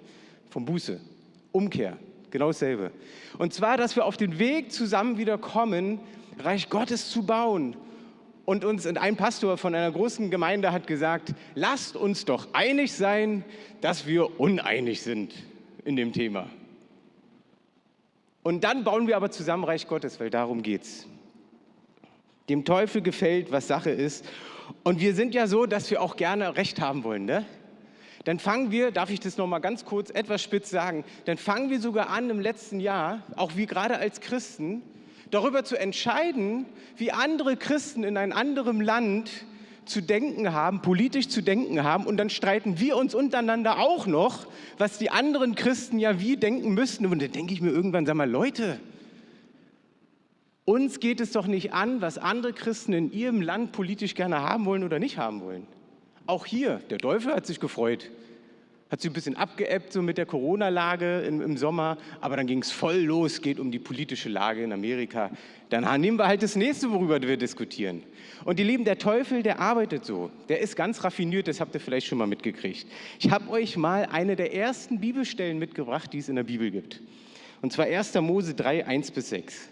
von 0.50 0.66
Buße. 0.66 1.00
Umkehr, 1.52 1.96
genau 2.30 2.48
dasselbe. 2.48 2.90
Und 3.38 3.54
zwar, 3.54 3.78
dass 3.78 3.96
wir 3.96 4.04
auf 4.04 4.18
den 4.18 4.38
Weg 4.38 4.72
zusammen 4.72 5.16
wieder 5.16 5.38
kommen, 5.38 6.00
Reich 6.38 6.68
Gottes 6.68 7.08
zu 7.08 7.24
bauen 7.24 7.78
und 8.48 8.64
uns 8.64 8.86
und 8.86 8.96
ein 8.96 9.14
Pastor 9.14 9.58
von 9.58 9.74
einer 9.74 9.92
großen 9.92 10.30
Gemeinde 10.30 10.72
hat 10.72 10.86
gesagt, 10.86 11.34
lasst 11.54 11.96
uns 11.96 12.24
doch 12.24 12.48
einig 12.54 12.94
sein, 12.94 13.44
dass 13.82 14.06
wir 14.06 14.40
uneinig 14.40 15.02
sind 15.02 15.34
in 15.84 15.96
dem 15.96 16.14
Thema. 16.14 16.48
Und 18.42 18.64
dann 18.64 18.84
bauen 18.84 19.06
wir 19.06 19.18
aber 19.18 19.30
zusammen 19.30 19.64
Reich 19.64 19.86
Gottes, 19.86 20.18
weil 20.18 20.30
darum 20.30 20.62
geht's. 20.62 21.06
Dem 22.48 22.64
Teufel 22.64 23.02
gefällt, 23.02 23.52
was 23.52 23.68
Sache 23.68 23.90
ist. 23.90 24.24
Und 24.82 24.98
wir 24.98 25.14
sind 25.14 25.34
ja 25.34 25.46
so, 25.46 25.66
dass 25.66 25.90
wir 25.90 26.00
auch 26.00 26.16
gerne 26.16 26.56
Recht 26.56 26.80
haben 26.80 27.04
wollen, 27.04 27.26
ne? 27.26 27.44
Dann 28.24 28.38
fangen 28.38 28.70
wir, 28.70 28.92
darf 28.92 29.10
ich 29.10 29.20
das 29.20 29.36
noch 29.36 29.46
mal 29.46 29.58
ganz 29.58 29.84
kurz 29.84 30.08
etwas 30.08 30.42
spitz 30.42 30.70
sagen, 30.70 31.04
dann 31.26 31.36
fangen 31.36 31.68
wir 31.68 31.80
sogar 31.80 32.08
an 32.08 32.30
im 32.30 32.40
letzten 32.40 32.80
Jahr, 32.80 33.24
auch 33.36 33.56
wir 33.56 33.66
gerade 33.66 33.98
als 33.98 34.22
Christen, 34.22 34.80
darüber 35.30 35.64
zu 35.64 35.76
entscheiden, 35.76 36.66
wie 36.96 37.12
andere 37.12 37.56
Christen 37.56 38.04
in 38.04 38.16
einem 38.16 38.32
anderen 38.32 38.80
Land 38.80 39.30
zu 39.84 40.02
denken 40.02 40.52
haben, 40.52 40.82
politisch 40.82 41.28
zu 41.28 41.42
denken 41.42 41.82
haben 41.82 42.06
und 42.06 42.18
dann 42.18 42.30
streiten 42.30 42.78
wir 42.78 42.96
uns 42.96 43.14
untereinander 43.14 43.78
auch 43.78 44.06
noch, 44.06 44.46
was 44.76 44.98
die 44.98 45.10
anderen 45.10 45.54
Christen 45.54 45.98
ja 45.98 46.20
wie 46.20 46.36
denken 46.36 46.74
müssten. 46.74 47.06
Und 47.06 47.22
dann 47.22 47.32
denke 47.32 47.54
ich 47.54 47.60
mir 47.60 47.70
irgendwann, 47.70 48.04
sag 48.04 48.14
mal, 48.14 48.30
Leute, 48.30 48.78
uns 50.64 51.00
geht 51.00 51.20
es 51.20 51.32
doch 51.32 51.46
nicht 51.46 51.72
an, 51.72 52.02
was 52.02 52.18
andere 52.18 52.52
Christen 52.52 52.92
in 52.92 53.10
ihrem 53.10 53.40
Land 53.40 53.72
politisch 53.72 54.14
gerne 54.14 54.42
haben 54.42 54.66
wollen 54.66 54.84
oder 54.84 54.98
nicht 54.98 55.16
haben 55.16 55.40
wollen. 55.40 55.66
Auch 56.26 56.44
hier, 56.44 56.82
der 56.90 56.98
Teufel 56.98 57.34
hat 57.34 57.46
sich 57.46 57.58
gefreut 57.58 58.10
hat 58.90 59.00
sich 59.00 59.10
ein 59.10 59.14
bisschen 59.14 59.36
abgeebbt 59.36 59.92
so 59.92 60.00
mit 60.00 60.16
der 60.16 60.26
Corona-Lage 60.26 61.20
im, 61.20 61.42
im, 61.42 61.56
Sommer, 61.56 61.98
aber 62.20 62.36
dann 62.36 62.46
ging 62.46 62.62
es 62.62 62.70
voll 62.70 62.96
los, 62.96 63.42
geht 63.42 63.60
um 63.60 63.70
die 63.70 63.78
politische 63.78 64.28
Lage 64.28 64.62
in 64.62 64.72
Amerika. 64.72 65.30
Dann 65.68 66.00
nehmen 66.00 66.18
wir 66.18 66.26
halt 66.26 66.42
das 66.42 66.56
nächste, 66.56 66.90
worüber 66.90 67.20
wir 67.20 67.36
diskutieren. 67.36 68.02
Und 68.44 68.58
die 68.58 68.62
Lieben, 68.62 68.84
der 68.84 68.96
Teufel, 68.96 69.42
der 69.42 69.60
arbeitet 69.60 70.06
so. 70.06 70.30
Der 70.48 70.60
ist 70.60 70.76
ganz 70.76 71.04
raffiniert, 71.04 71.48
das 71.48 71.60
habt 71.60 71.74
ihr 71.74 71.80
vielleicht 71.80 72.06
schon 72.06 72.18
mal 72.18 72.26
mitgekriegt. 72.26 72.86
Ich 73.18 73.30
habe 73.30 73.50
euch 73.50 73.76
mal 73.76 74.06
eine 74.10 74.36
der 74.36 74.54
ersten 74.54 75.00
Bibelstellen 75.00 75.58
mitgebracht, 75.58 76.12
die 76.12 76.18
es 76.18 76.28
in 76.30 76.36
der 76.36 76.44
Bibel 76.44 76.70
gibt. 76.70 77.02
Und 77.60 77.72
zwar 77.72 77.86
1. 77.86 78.14
Mose 78.14 78.54
3, 78.54 78.86
1 78.86 79.10
bis 79.10 79.28
6. 79.30 79.68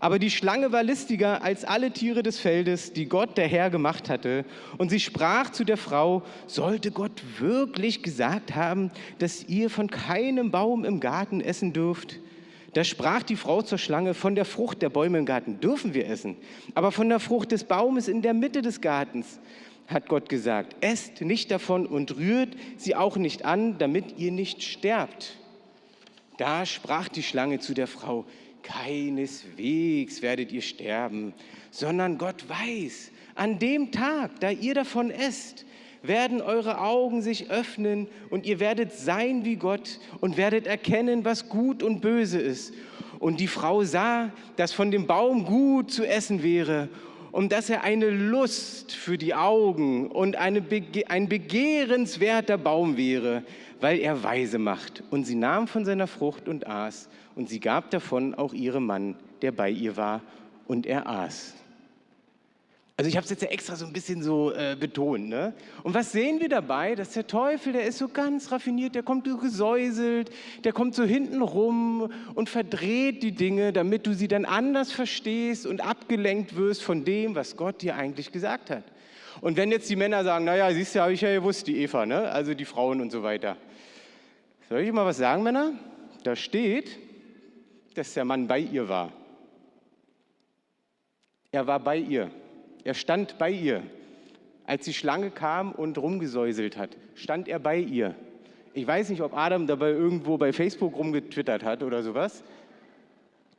Aber 0.00 0.18
die 0.18 0.30
Schlange 0.30 0.72
war 0.72 0.82
listiger 0.82 1.42
als 1.42 1.64
alle 1.64 1.90
Tiere 1.92 2.22
des 2.22 2.38
Feldes, 2.38 2.92
die 2.92 3.06
Gott 3.06 3.36
der 3.36 3.48
Herr 3.48 3.70
gemacht 3.70 4.08
hatte. 4.08 4.44
Und 4.78 4.90
sie 4.90 5.00
sprach 5.00 5.50
zu 5.50 5.64
der 5.64 5.76
Frau, 5.76 6.22
sollte 6.46 6.90
Gott 6.90 7.22
wirklich 7.38 8.02
gesagt 8.02 8.54
haben, 8.54 8.90
dass 9.18 9.44
ihr 9.48 9.70
von 9.70 9.88
keinem 9.88 10.50
Baum 10.50 10.84
im 10.84 11.00
Garten 11.00 11.40
essen 11.40 11.72
dürft? 11.72 12.20
Da 12.74 12.82
sprach 12.82 13.22
die 13.22 13.36
Frau 13.36 13.62
zur 13.62 13.78
Schlange, 13.78 14.14
von 14.14 14.34
der 14.34 14.44
Frucht 14.44 14.82
der 14.82 14.90
Bäume 14.90 15.18
im 15.18 15.26
Garten 15.26 15.60
dürfen 15.60 15.94
wir 15.94 16.08
essen, 16.08 16.36
aber 16.74 16.90
von 16.90 17.08
der 17.08 17.20
Frucht 17.20 17.52
des 17.52 17.62
Baumes 17.64 18.08
in 18.08 18.20
der 18.20 18.34
Mitte 18.34 18.62
des 18.62 18.80
Gartens 18.80 19.38
hat 19.86 20.08
Gott 20.08 20.28
gesagt, 20.28 20.74
esst 20.80 21.20
nicht 21.20 21.52
davon 21.52 21.86
und 21.86 22.16
rührt 22.16 22.56
sie 22.76 22.96
auch 22.96 23.16
nicht 23.16 23.44
an, 23.44 23.78
damit 23.78 24.18
ihr 24.18 24.32
nicht 24.32 24.62
sterbt. 24.62 25.36
Da 26.36 26.66
sprach 26.66 27.08
die 27.08 27.22
Schlange 27.22 27.60
zu 27.60 27.74
der 27.74 27.86
Frau, 27.86 28.24
keineswegs 28.64 30.20
werdet 30.22 30.50
ihr 30.50 30.62
sterben, 30.62 31.32
sondern 31.70 32.18
Gott 32.18 32.48
weiß, 32.48 33.12
an 33.36 33.58
dem 33.58 33.92
Tag, 33.92 34.40
da 34.40 34.50
ihr 34.50 34.74
davon 34.74 35.10
esst, 35.10 35.64
werden 36.02 36.42
eure 36.42 36.80
Augen 36.80 37.22
sich 37.22 37.50
öffnen 37.50 38.08
und 38.30 38.46
ihr 38.46 38.60
werdet 38.60 38.92
sein 38.92 39.44
wie 39.44 39.56
Gott 39.56 40.00
und 40.20 40.36
werdet 40.36 40.66
erkennen, 40.66 41.24
was 41.24 41.48
gut 41.48 41.82
und 41.82 42.00
böse 42.00 42.40
ist. 42.40 42.74
Und 43.18 43.40
die 43.40 43.48
Frau 43.48 43.84
sah, 43.84 44.30
dass 44.56 44.72
von 44.72 44.90
dem 44.90 45.06
Baum 45.06 45.46
gut 45.46 45.90
zu 45.90 46.04
essen 46.04 46.42
wäre 46.42 46.88
und 47.32 47.52
dass 47.52 47.70
er 47.70 47.82
eine 47.82 48.10
Lust 48.10 48.92
für 48.92 49.18
die 49.18 49.34
Augen 49.34 50.08
und 50.08 50.36
eine 50.36 50.60
Bege 50.60 51.10
ein 51.10 51.28
begehrenswerter 51.28 52.58
Baum 52.58 52.96
wäre, 52.96 53.42
weil 53.80 53.98
er 53.98 54.22
weise 54.22 54.58
macht. 54.58 55.02
Und 55.10 55.24
sie 55.24 55.34
nahm 55.34 55.68
von 55.68 55.84
seiner 55.84 56.06
Frucht 56.06 56.48
und 56.48 56.66
aß 56.66 57.08
und 57.34 57.48
sie 57.48 57.60
gab 57.60 57.90
davon 57.90 58.34
auch 58.34 58.52
ihrem 58.52 58.86
Mann, 58.86 59.16
der 59.42 59.52
bei 59.52 59.70
ihr 59.70 59.96
war, 59.96 60.22
und 60.66 60.86
er 60.86 61.06
aß. 61.06 61.54
Also 62.96 63.08
ich 63.08 63.16
habe 63.16 63.24
es 63.24 63.30
jetzt 63.30 63.42
ja 63.42 63.48
extra 63.48 63.74
so 63.74 63.84
ein 63.86 63.92
bisschen 63.92 64.22
so 64.22 64.52
äh, 64.52 64.76
betont. 64.78 65.28
Ne? 65.28 65.52
Und 65.82 65.94
was 65.94 66.12
sehen 66.12 66.38
wir 66.38 66.48
dabei? 66.48 66.94
Dass 66.94 67.12
der 67.12 67.26
Teufel, 67.26 67.72
der 67.72 67.86
ist 67.86 67.98
so 67.98 68.06
ganz 68.06 68.52
raffiniert, 68.52 68.94
der 68.94 69.02
kommt 69.02 69.26
so 69.26 69.36
gesäuselt, 69.36 70.30
der 70.62 70.72
kommt 70.72 70.94
so 70.94 71.02
hinten 71.02 71.42
rum 71.42 72.12
und 72.36 72.48
verdreht 72.48 73.24
die 73.24 73.32
Dinge, 73.32 73.72
damit 73.72 74.06
du 74.06 74.14
sie 74.14 74.28
dann 74.28 74.44
anders 74.44 74.92
verstehst 74.92 75.66
und 75.66 75.80
abgelenkt 75.80 76.54
wirst 76.54 76.84
von 76.84 77.04
dem, 77.04 77.34
was 77.34 77.56
Gott 77.56 77.82
dir 77.82 77.96
eigentlich 77.96 78.30
gesagt 78.30 78.70
hat. 78.70 78.84
Und 79.40 79.56
wenn 79.56 79.70
jetzt 79.70 79.88
die 79.90 79.96
Männer 79.96 80.24
sagen, 80.24 80.44
naja, 80.44 80.70
siehst 80.72 80.94
du, 80.94 81.00
habe 81.00 81.12
ich 81.12 81.20
ja 81.20 81.34
gewusst, 81.34 81.66
die 81.66 81.78
Eva, 81.78 82.06
ne? 82.06 82.30
also 82.30 82.54
die 82.54 82.64
Frauen 82.64 83.00
und 83.00 83.10
so 83.10 83.22
weiter. 83.22 83.56
Soll 84.68 84.80
ich 84.80 84.92
mal 84.92 85.04
was 85.04 85.18
sagen, 85.18 85.42
Männer? 85.42 85.72
Da 86.22 86.36
steht, 86.36 86.98
dass 87.94 88.14
der 88.14 88.24
Mann 88.24 88.46
bei 88.46 88.58
ihr 88.58 88.88
war. 88.88 89.12
Er 91.52 91.66
war 91.66 91.80
bei 91.80 91.98
ihr. 91.98 92.30
Er 92.82 92.94
stand 92.94 93.38
bei 93.38 93.50
ihr. 93.50 93.82
Als 94.66 94.84
die 94.84 94.94
Schlange 94.94 95.30
kam 95.30 95.72
und 95.72 95.98
rumgesäuselt 95.98 96.76
hat, 96.76 96.96
stand 97.14 97.48
er 97.48 97.58
bei 97.58 97.78
ihr. 97.78 98.14
Ich 98.72 98.86
weiß 98.86 99.10
nicht, 99.10 99.20
ob 99.20 99.36
Adam 99.36 99.66
dabei 99.66 99.90
irgendwo 99.90 100.36
bei 100.36 100.52
Facebook 100.52 100.96
rumgetwittert 100.96 101.62
hat 101.62 101.82
oder 101.82 102.02
sowas. 102.02 102.42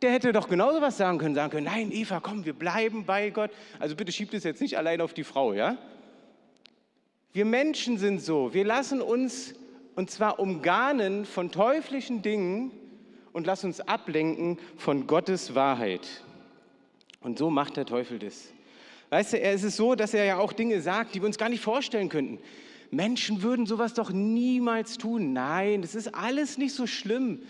Der 0.01 0.11
hätte 0.11 0.33
doch 0.33 0.49
genauso 0.49 0.81
was 0.81 0.97
sagen 0.97 1.17
können, 1.17 1.35
sagen 1.35 1.51
können, 1.51 1.65
nein, 1.65 1.91
Eva, 1.91 2.19
komm, 2.19 2.45
wir 2.45 2.53
bleiben 2.53 3.05
bei 3.05 3.29
Gott. 3.29 3.51
Also 3.79 3.95
bitte 3.95 4.11
schiebt 4.11 4.33
es 4.33 4.43
jetzt 4.43 4.61
nicht 4.61 4.77
allein 4.77 5.01
auf 5.01 5.13
die 5.13 5.23
Frau, 5.23 5.53
ja? 5.53 5.77
Wir 7.33 7.45
Menschen 7.45 7.97
sind 7.97 8.21
so, 8.21 8.53
wir 8.53 8.65
lassen 8.65 9.01
uns, 9.01 9.55
und 9.95 10.09
zwar 10.09 10.39
umgarnen 10.39 11.25
von 11.25 11.51
teuflischen 11.51 12.21
Dingen, 12.21 12.71
und 13.35 13.45
lass 13.45 13.65
uns 13.65 13.81
ablenken 13.81 14.57
von 14.77 15.07
Gottes 15.07 15.55
Wahrheit. 15.55 16.23
Und 17.19 17.37
so 17.37 17.49
macht 17.49 17.75
der 17.75 17.85
Teufel 17.85 18.17
das. 18.17 18.53
Weißt 19.09 19.33
du, 19.33 19.41
es 19.41 19.63
ist 19.63 19.75
so, 19.75 19.93
dass 19.93 20.13
er 20.13 20.23
ja 20.23 20.37
auch 20.37 20.53
Dinge 20.53 20.79
sagt, 20.79 21.13
die 21.13 21.21
wir 21.21 21.27
uns 21.27 21.37
gar 21.37 21.49
nicht 21.49 21.61
vorstellen 21.61 22.07
könnten. 22.07 22.39
Menschen 22.91 23.41
würden 23.41 23.65
sowas 23.65 23.93
doch 23.93 24.09
niemals 24.09 24.97
tun. 24.97 25.33
Nein, 25.33 25.81
das 25.81 25.95
ist 25.95 26.15
alles 26.15 26.57
nicht 26.57 26.73
so 26.73 26.87
schlimm. 26.87 27.41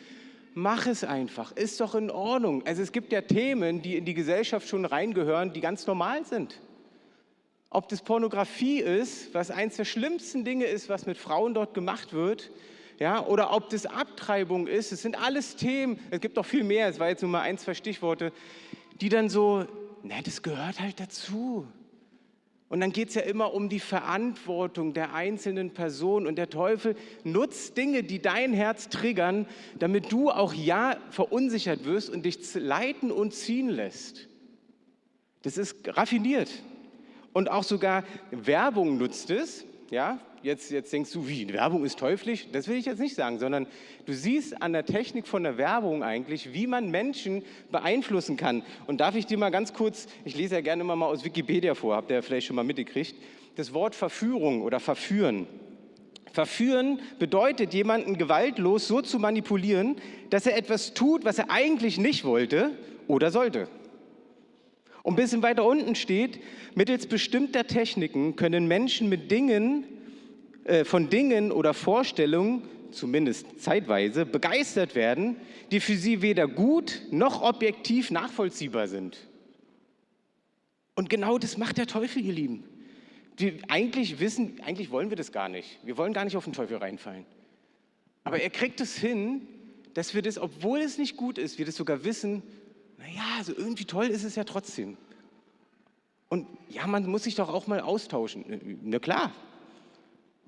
Mach 0.57 0.87
es 0.87 1.03
einfach, 1.03 1.51
ist 1.51 1.81
doch 1.81 1.95
in 1.95 2.09
Ordnung. 2.09 2.65
Also 2.65 2.81
es 2.81 2.93
gibt 2.93 3.11
ja 3.11 3.19
Themen, 3.19 3.81
die 3.81 3.97
in 3.97 4.05
die 4.05 4.13
Gesellschaft 4.13 4.69
schon 4.69 4.85
reingehören, 4.85 5.51
die 5.51 5.59
ganz 5.59 5.85
normal 5.85 6.23
sind. 6.25 6.61
Ob 7.69 7.89
das 7.89 8.01
Pornografie 8.01 8.79
ist, 8.79 9.33
was 9.33 9.51
eines 9.51 9.75
der 9.75 9.83
schlimmsten 9.83 10.45
Dinge 10.45 10.63
ist, 10.63 10.87
was 10.87 11.07
mit 11.07 11.17
Frauen 11.17 11.53
dort 11.53 11.73
gemacht 11.73 12.13
wird, 12.13 12.51
ja, 12.99 13.25
oder 13.25 13.51
ob 13.53 13.69
das 13.69 13.85
Abtreibung 13.85 14.67
ist. 14.67 14.93
Es 14.93 15.01
sind 15.01 15.21
alles 15.21 15.57
Themen, 15.57 15.99
es 16.09 16.21
gibt 16.21 16.37
noch 16.37 16.45
viel 16.45 16.63
mehr, 16.63 16.87
es 16.87 16.99
war 16.99 17.09
jetzt 17.09 17.21
nur 17.21 17.31
mal 17.31 17.41
ein, 17.41 17.57
zwei 17.57 17.73
Stichworte, 17.73 18.31
die 19.01 19.09
dann 19.09 19.27
so, 19.27 19.65
na, 20.03 20.21
das 20.23 20.41
gehört 20.41 20.79
halt 20.79 21.01
dazu. 21.01 21.67
Und 22.67 22.79
dann 22.79 22.91
geht 22.91 23.09
es 23.09 23.15
ja 23.15 23.21
immer 23.21 23.53
um 23.53 23.69
die 23.69 23.79
Verantwortung 23.79 24.93
der 24.93 25.13
einzelnen 25.13 25.71
Person. 25.71 26.25
Und 26.25 26.35
der 26.37 26.49
Teufel 26.49 26.95
nutzt 27.23 27.77
Dinge, 27.77 28.03
die 28.03 28.21
dein 28.21 28.53
Herz 28.53 28.89
triggern, 28.89 29.47
damit 29.77 30.11
du 30.11 30.31
auch 30.31 30.53
ja 30.53 30.97
verunsichert 31.11 31.85
wirst 31.85 32.09
und 32.09 32.25
dich 32.25 32.39
leiten 32.55 33.11
und 33.11 33.33
ziehen 33.33 33.69
lässt. 33.69 34.27
Das 35.43 35.57
ist 35.57 35.75
raffiniert. 35.95 36.49
Und 37.33 37.51
auch 37.51 37.63
sogar 37.63 38.03
Werbung 38.31 38.97
nutzt 38.97 39.29
es. 39.29 39.65
Ja, 39.91 40.19
jetzt, 40.45 40.69
jetzt 40.69 40.93
denkst 40.93 41.11
du, 41.11 41.27
wie, 41.27 41.51
Werbung 41.51 41.83
ist 41.83 41.97
teuflisch? 41.97 42.47
Das 42.51 42.67
will 42.67 42.77
ich 42.77 42.85
jetzt 42.85 42.99
nicht 42.99 43.15
sagen, 43.15 43.39
sondern 43.39 43.65
du 44.05 44.13
siehst 44.13 44.61
an 44.61 44.73
der 44.73 44.85
Technik 44.85 45.27
von 45.27 45.43
der 45.43 45.57
Werbung 45.57 46.03
eigentlich, 46.03 46.53
wie 46.53 46.67
man 46.67 46.91
Menschen 46.91 47.43
beeinflussen 47.71 48.37
kann. 48.37 48.63
Und 48.85 49.01
darf 49.01 49.15
ich 49.15 49.25
dir 49.25 49.39
mal 49.39 49.49
ganz 49.49 49.73
kurz, 49.73 50.07
ich 50.23 50.37
lese 50.37 50.55
ja 50.55 50.61
gerne 50.61 50.83
immer 50.83 50.95
mal 50.95 51.07
aus 51.07 51.25
Wikipedia 51.25 51.73
vor, 51.73 51.95
habt 51.95 52.11
ihr 52.11 52.17
ja 52.17 52.21
vielleicht 52.21 52.47
schon 52.47 52.55
mal 52.55 52.63
mitgekriegt, 52.63 53.15
das 53.55 53.73
Wort 53.73 53.95
Verführung 53.95 54.61
oder 54.61 54.79
Verführen. 54.79 55.47
Verführen 56.31 56.99
bedeutet, 57.17 57.73
jemanden 57.73 58.17
gewaltlos 58.17 58.87
so 58.87 59.01
zu 59.01 59.17
manipulieren, 59.17 59.95
dass 60.29 60.45
er 60.45 60.57
etwas 60.57 60.93
tut, 60.93 61.25
was 61.25 61.39
er 61.39 61.49
eigentlich 61.49 61.97
nicht 61.97 62.23
wollte 62.23 62.71
oder 63.07 63.31
sollte. 63.31 63.67
Und 65.01 65.13
ein 65.13 65.15
bisschen 65.15 65.43
weiter 65.43 65.65
unten 65.65 65.95
steht, 65.95 66.39
mittels 66.75 67.07
bestimmter 67.07 67.65
Techniken 67.65 68.35
können 68.35 68.67
Menschen 68.67 69.07
mit 69.07 69.31
Dingen 69.31 69.85
von 70.83 71.09
Dingen 71.09 71.51
oder 71.51 71.73
Vorstellungen, 71.73 72.63
zumindest 72.91 73.59
zeitweise, 73.61 74.25
begeistert 74.25 74.95
werden, 74.95 75.35
die 75.71 75.79
für 75.79 75.95
sie 75.95 76.21
weder 76.21 76.47
gut 76.47 77.01
noch 77.11 77.41
objektiv 77.41 78.11
nachvollziehbar 78.11 78.87
sind. 78.87 79.17
Und 80.95 81.09
genau 81.09 81.37
das 81.37 81.57
macht 81.57 81.77
der 81.77 81.87
Teufel, 81.87 82.23
ihr 82.23 82.33
Lieben. 82.33 82.63
Wir 83.37 83.53
eigentlich 83.67 84.19
wissen, 84.19 84.61
eigentlich 84.65 84.91
wollen 84.91 85.09
wir 85.09 85.17
das 85.17 85.31
gar 85.31 85.49
nicht. 85.49 85.79
Wir 85.83 85.97
wollen 85.97 86.13
gar 86.13 86.23
nicht 86.23 86.37
auf 86.37 86.45
den 86.45 86.53
Teufel 86.53 86.77
reinfallen. 86.77 87.25
Aber 88.23 88.39
er 88.39 88.49
kriegt 88.49 88.79
es 88.79 88.97
hin, 88.97 89.41
dass 89.93 90.15
wir 90.15 90.21
das, 90.21 90.37
obwohl 90.37 90.79
es 90.79 90.97
nicht 90.97 91.17
gut 91.17 91.37
ist, 91.37 91.57
wir 91.57 91.65
das 91.65 91.75
sogar 91.75 92.05
wissen, 92.05 92.43
naja, 92.97 93.43
so 93.43 93.53
irgendwie 93.53 93.85
toll 93.85 94.07
ist 94.07 94.23
es 94.23 94.35
ja 94.35 94.45
trotzdem. 94.45 94.97
Und 96.29 96.47
ja, 96.69 96.87
man 96.87 97.05
muss 97.07 97.23
sich 97.23 97.35
doch 97.35 97.49
auch 97.49 97.67
mal 97.67 97.81
austauschen. 97.81 98.79
Na 98.83 98.99
klar, 98.99 99.31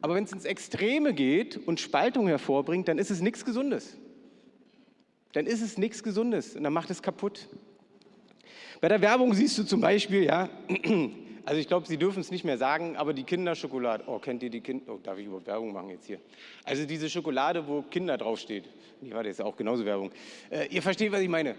aber 0.02 0.16
wenn 0.16 0.24
es 0.24 0.32
ins 0.32 0.46
Extreme 0.46 1.14
geht 1.14 1.58
und 1.68 1.80
Spaltung 1.80 2.28
hervorbringt, 2.28 2.88
dann 2.88 2.98
ist 2.98 3.10
es 3.10 3.22
nichts 3.22 3.44
Gesundes. 3.44 3.98
Dann 5.34 5.46
ist 5.46 5.62
es 5.62 5.78
nichts 5.78 6.04
Gesundes 6.04 6.56
und 6.56 6.64
dann 6.64 6.74
macht 6.74 6.90
es 6.90 7.02
kaputt. 7.02 7.48
Bei 8.80 8.88
der 8.88 9.02
Werbung 9.02 9.34
siehst 9.34 9.58
du 9.58 9.64
zum 9.64 9.82
Beispiel, 9.82 10.24
ja, 10.24 10.50
also 11.46 11.60
ich 11.60 11.68
glaube, 11.68 11.88
sie 11.88 11.98
dürfen 11.98 12.20
es 12.20 12.30
nicht 12.30 12.44
mehr 12.44 12.58
sagen, 12.58 12.96
aber 12.96 13.14
die 13.14 13.24
Kinderschokolade, 13.24 14.04
oh, 14.08 14.20
kennt 14.20 14.44
ihr 14.44 14.52
die 14.52 14.62
Kinder, 14.62 14.94
oh, 14.94 15.00
darf 15.02 15.18
ich 15.18 15.26
überhaupt 15.26 15.48
Werbung 15.48 15.74
machen 15.74 15.90
jetzt 15.90 16.06
hier? 16.06 16.20
Also 16.64 16.86
diese 16.86 17.10
Schokolade, 17.10 17.68
wo 17.68 17.82
Kinder 17.82 18.18
draufsteht, 18.18 18.66
nee, 19.02 19.12
warte, 19.12 19.30
ist 19.30 19.42
auch 19.42 19.56
genauso 19.56 19.84
Werbung. 19.84 20.12
Äh, 20.52 20.68
ihr 20.68 20.82
versteht, 20.82 21.12
was 21.12 21.22
ich 21.22 21.30
meine. 21.30 21.56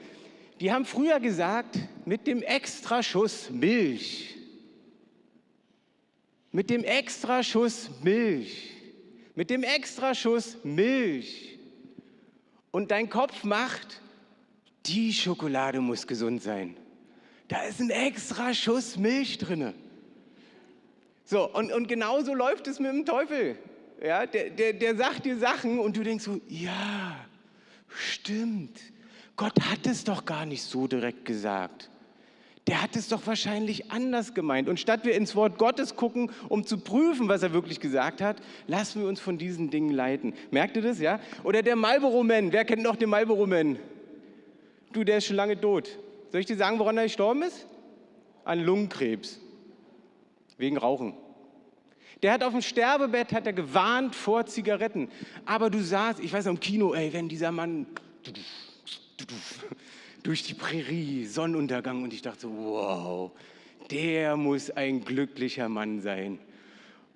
Die 0.60 0.72
haben 0.72 0.84
früher 0.84 1.20
gesagt, 1.20 1.78
mit 2.04 2.26
dem 2.26 2.42
Extraschuss 2.42 3.50
Milch, 3.50 4.37
mit 6.52 6.70
dem 6.70 6.84
Extraschuss 6.84 7.90
Milch, 8.02 8.72
mit 9.34 9.50
dem 9.50 9.62
Extraschuss 9.62 10.56
Milch. 10.64 11.58
Und 12.70 12.90
dein 12.90 13.08
Kopf 13.08 13.44
macht, 13.44 14.00
die 14.86 15.12
Schokolade 15.12 15.80
muss 15.80 16.06
gesund 16.06 16.42
sein. 16.42 16.76
Da 17.48 17.62
ist 17.62 17.80
ein 17.80 17.90
extra 17.90 18.52
Schuss 18.52 18.96
Milch 18.96 19.38
drin. 19.38 19.72
So, 21.24 21.50
und, 21.52 21.72
und 21.72 21.88
genauso 21.88 22.34
läuft 22.34 22.66
es 22.66 22.78
mit 22.78 22.92
dem 22.92 23.04
Teufel. 23.04 23.58
Ja, 24.02 24.26
der, 24.26 24.50
der, 24.50 24.74
der 24.74 24.96
sagt 24.96 25.24
dir 25.24 25.36
Sachen 25.38 25.78
und 25.78 25.96
du 25.96 26.02
denkst 26.02 26.24
so, 26.24 26.40
ja, 26.48 27.16
stimmt. 27.88 28.78
Gott 29.36 29.58
hat 29.60 29.86
es 29.86 30.04
doch 30.04 30.24
gar 30.24 30.46
nicht 30.46 30.62
so 30.62 30.86
direkt 30.86 31.24
gesagt. 31.24 31.90
Der 32.68 32.82
hat 32.82 32.96
es 32.96 33.08
doch 33.08 33.26
wahrscheinlich 33.26 33.90
anders 33.90 34.34
gemeint. 34.34 34.68
Und 34.68 34.78
statt 34.78 35.04
wir 35.04 35.14
ins 35.14 35.34
Wort 35.34 35.56
Gottes 35.56 35.96
gucken, 35.96 36.30
um 36.50 36.64
zu 36.64 36.76
prüfen, 36.76 37.26
was 37.26 37.42
er 37.42 37.54
wirklich 37.54 37.80
gesagt 37.80 38.20
hat, 38.20 38.42
lassen 38.66 39.00
wir 39.00 39.08
uns 39.08 39.20
von 39.20 39.38
diesen 39.38 39.70
Dingen 39.70 39.90
leiten. 39.90 40.34
Merkt 40.50 40.76
ihr 40.76 40.82
das, 40.82 41.00
ja? 41.00 41.18
Oder 41.44 41.62
der 41.62 41.76
Marlboro-Man. 41.76 42.52
Wer 42.52 42.66
kennt 42.66 42.82
noch 42.82 42.96
den 42.96 43.08
Marlboro-Man? 43.08 43.78
Du, 44.92 45.02
der 45.02 45.16
ist 45.16 45.24
schon 45.24 45.36
lange 45.36 45.58
tot. 45.58 45.98
Soll 46.30 46.40
ich 46.40 46.46
dir 46.46 46.56
sagen, 46.56 46.78
woran 46.78 46.98
er 46.98 47.04
gestorben 47.04 47.40
ist? 47.40 47.66
An 48.44 48.62
Lungenkrebs. 48.62 49.40
Wegen 50.58 50.76
Rauchen. 50.76 51.14
Der 52.22 52.32
hat 52.32 52.42
auf 52.42 52.52
dem 52.52 52.60
Sterbebett 52.60 53.32
hat 53.32 53.46
er 53.46 53.54
gewarnt 53.54 54.14
vor 54.14 54.44
Zigaretten. 54.44 55.08
Aber 55.46 55.70
du 55.70 55.80
sahst, 55.80 56.20
ich 56.20 56.34
weiß 56.34 56.44
noch 56.44 56.52
im 56.52 56.60
Kino, 56.60 56.92
ey, 56.92 57.14
wenn 57.14 57.30
dieser 57.30 57.50
Mann 57.50 57.86
durch 60.22 60.42
die 60.42 60.54
Prärie, 60.54 61.24
Sonnenuntergang 61.24 62.02
und 62.02 62.12
ich 62.12 62.22
dachte 62.22 62.42
so, 62.42 62.50
wow, 62.56 63.30
der 63.90 64.36
muss 64.36 64.70
ein 64.70 65.04
glücklicher 65.04 65.68
Mann 65.68 66.00
sein. 66.00 66.38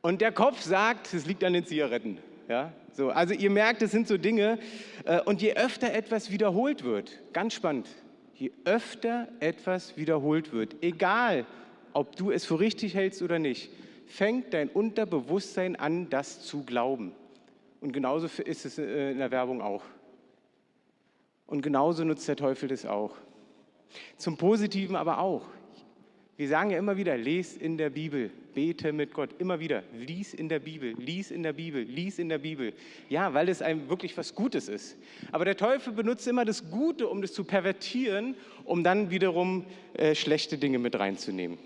Und 0.00 0.20
der 0.20 0.32
Kopf 0.32 0.60
sagt, 0.62 1.12
es 1.14 1.26
liegt 1.26 1.44
an 1.44 1.52
den 1.52 1.66
Zigaretten. 1.66 2.18
Ja? 2.48 2.72
So, 2.92 3.10
also 3.10 3.34
ihr 3.34 3.50
merkt, 3.50 3.82
es 3.82 3.90
sind 3.90 4.08
so 4.08 4.16
Dinge. 4.16 4.58
Äh, 5.04 5.20
und 5.22 5.40
je 5.40 5.54
öfter 5.54 5.92
etwas 5.92 6.30
wiederholt 6.30 6.84
wird, 6.84 7.18
ganz 7.32 7.54
spannend, 7.54 7.88
je 8.34 8.50
öfter 8.64 9.28
etwas 9.40 9.96
wiederholt 9.96 10.52
wird, 10.52 10.76
egal 10.82 11.46
ob 11.92 12.16
du 12.16 12.30
es 12.30 12.44
für 12.44 12.58
richtig 12.58 12.94
hältst 12.94 13.22
oder 13.22 13.38
nicht, 13.38 13.70
fängt 14.06 14.52
dein 14.54 14.68
Unterbewusstsein 14.68 15.76
an, 15.76 16.10
das 16.10 16.42
zu 16.42 16.64
glauben. 16.64 17.12
Und 17.80 17.92
genauso 17.92 18.26
ist 18.42 18.66
es 18.66 18.78
äh, 18.78 19.12
in 19.12 19.18
der 19.18 19.30
Werbung 19.30 19.62
auch. 19.62 19.82
Und 21.46 21.62
genauso 21.62 22.04
nutzt 22.04 22.28
der 22.28 22.36
Teufel 22.36 22.68
das 22.68 22.86
auch. 22.86 23.14
Zum 24.16 24.36
Positiven 24.36 24.96
aber 24.96 25.18
auch. 25.18 25.46
Wir 26.36 26.48
sagen 26.48 26.70
ja 26.70 26.78
immer 26.78 26.96
wieder, 26.96 27.16
lest 27.16 27.60
in 27.60 27.76
der 27.76 27.90
Bibel, 27.90 28.30
bete 28.54 28.92
mit 28.92 29.12
Gott, 29.12 29.30
immer 29.38 29.60
wieder, 29.60 29.82
lies 29.92 30.32
in 30.32 30.48
der 30.48 30.60
Bibel, 30.60 30.94
lies 30.98 31.30
in 31.30 31.42
der 31.42 31.52
Bibel, 31.52 31.82
lies 31.82 32.18
in 32.18 32.28
der 32.30 32.38
Bibel. 32.38 32.72
Ja, 33.10 33.34
weil 33.34 33.48
es 33.48 33.60
einem 33.60 33.88
wirklich 33.88 34.16
was 34.16 34.34
Gutes 34.34 34.68
ist. 34.68 34.96
Aber 35.30 35.44
der 35.44 35.56
Teufel 35.56 35.92
benutzt 35.92 36.26
immer 36.26 36.44
das 36.44 36.70
Gute, 36.70 37.06
um 37.08 37.20
das 37.20 37.32
zu 37.32 37.44
pervertieren, 37.44 38.34
um 38.64 38.82
dann 38.82 39.10
wiederum 39.10 39.66
äh, 39.92 40.14
schlechte 40.14 40.56
Dinge 40.56 40.78
mit 40.78 40.98
reinzunehmen. 40.98 41.58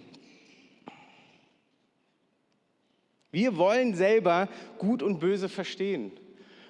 Wir 3.30 3.56
wollen 3.56 3.95
selber 3.95 4.49
Gut 4.78 5.02
und 5.02 5.21
Böse 5.21 5.49
verstehen. 5.49 6.11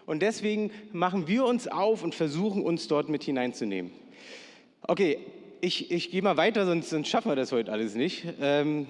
Und 0.06 0.22
deswegen 0.22 0.70
machen 0.92 1.28
wir 1.28 1.44
uns 1.44 1.68
auf 1.68 2.02
und 2.02 2.14
versuchen 2.14 2.62
uns 2.62 2.88
dort 2.88 3.08
mit 3.08 3.24
hineinzunehmen. 3.24 3.90
Okay, 4.82 5.18
ich, 5.60 5.90
ich 5.90 6.10
gehe 6.10 6.22
mal 6.22 6.36
weiter, 6.36 6.64
sonst, 6.64 6.90
sonst, 6.90 7.08
schaffen 7.08 7.30
wir 7.30 7.36
das 7.36 7.50
heute 7.50 7.72
alles 7.72 7.96
nicht. 7.96 8.24
Ähm, 8.40 8.86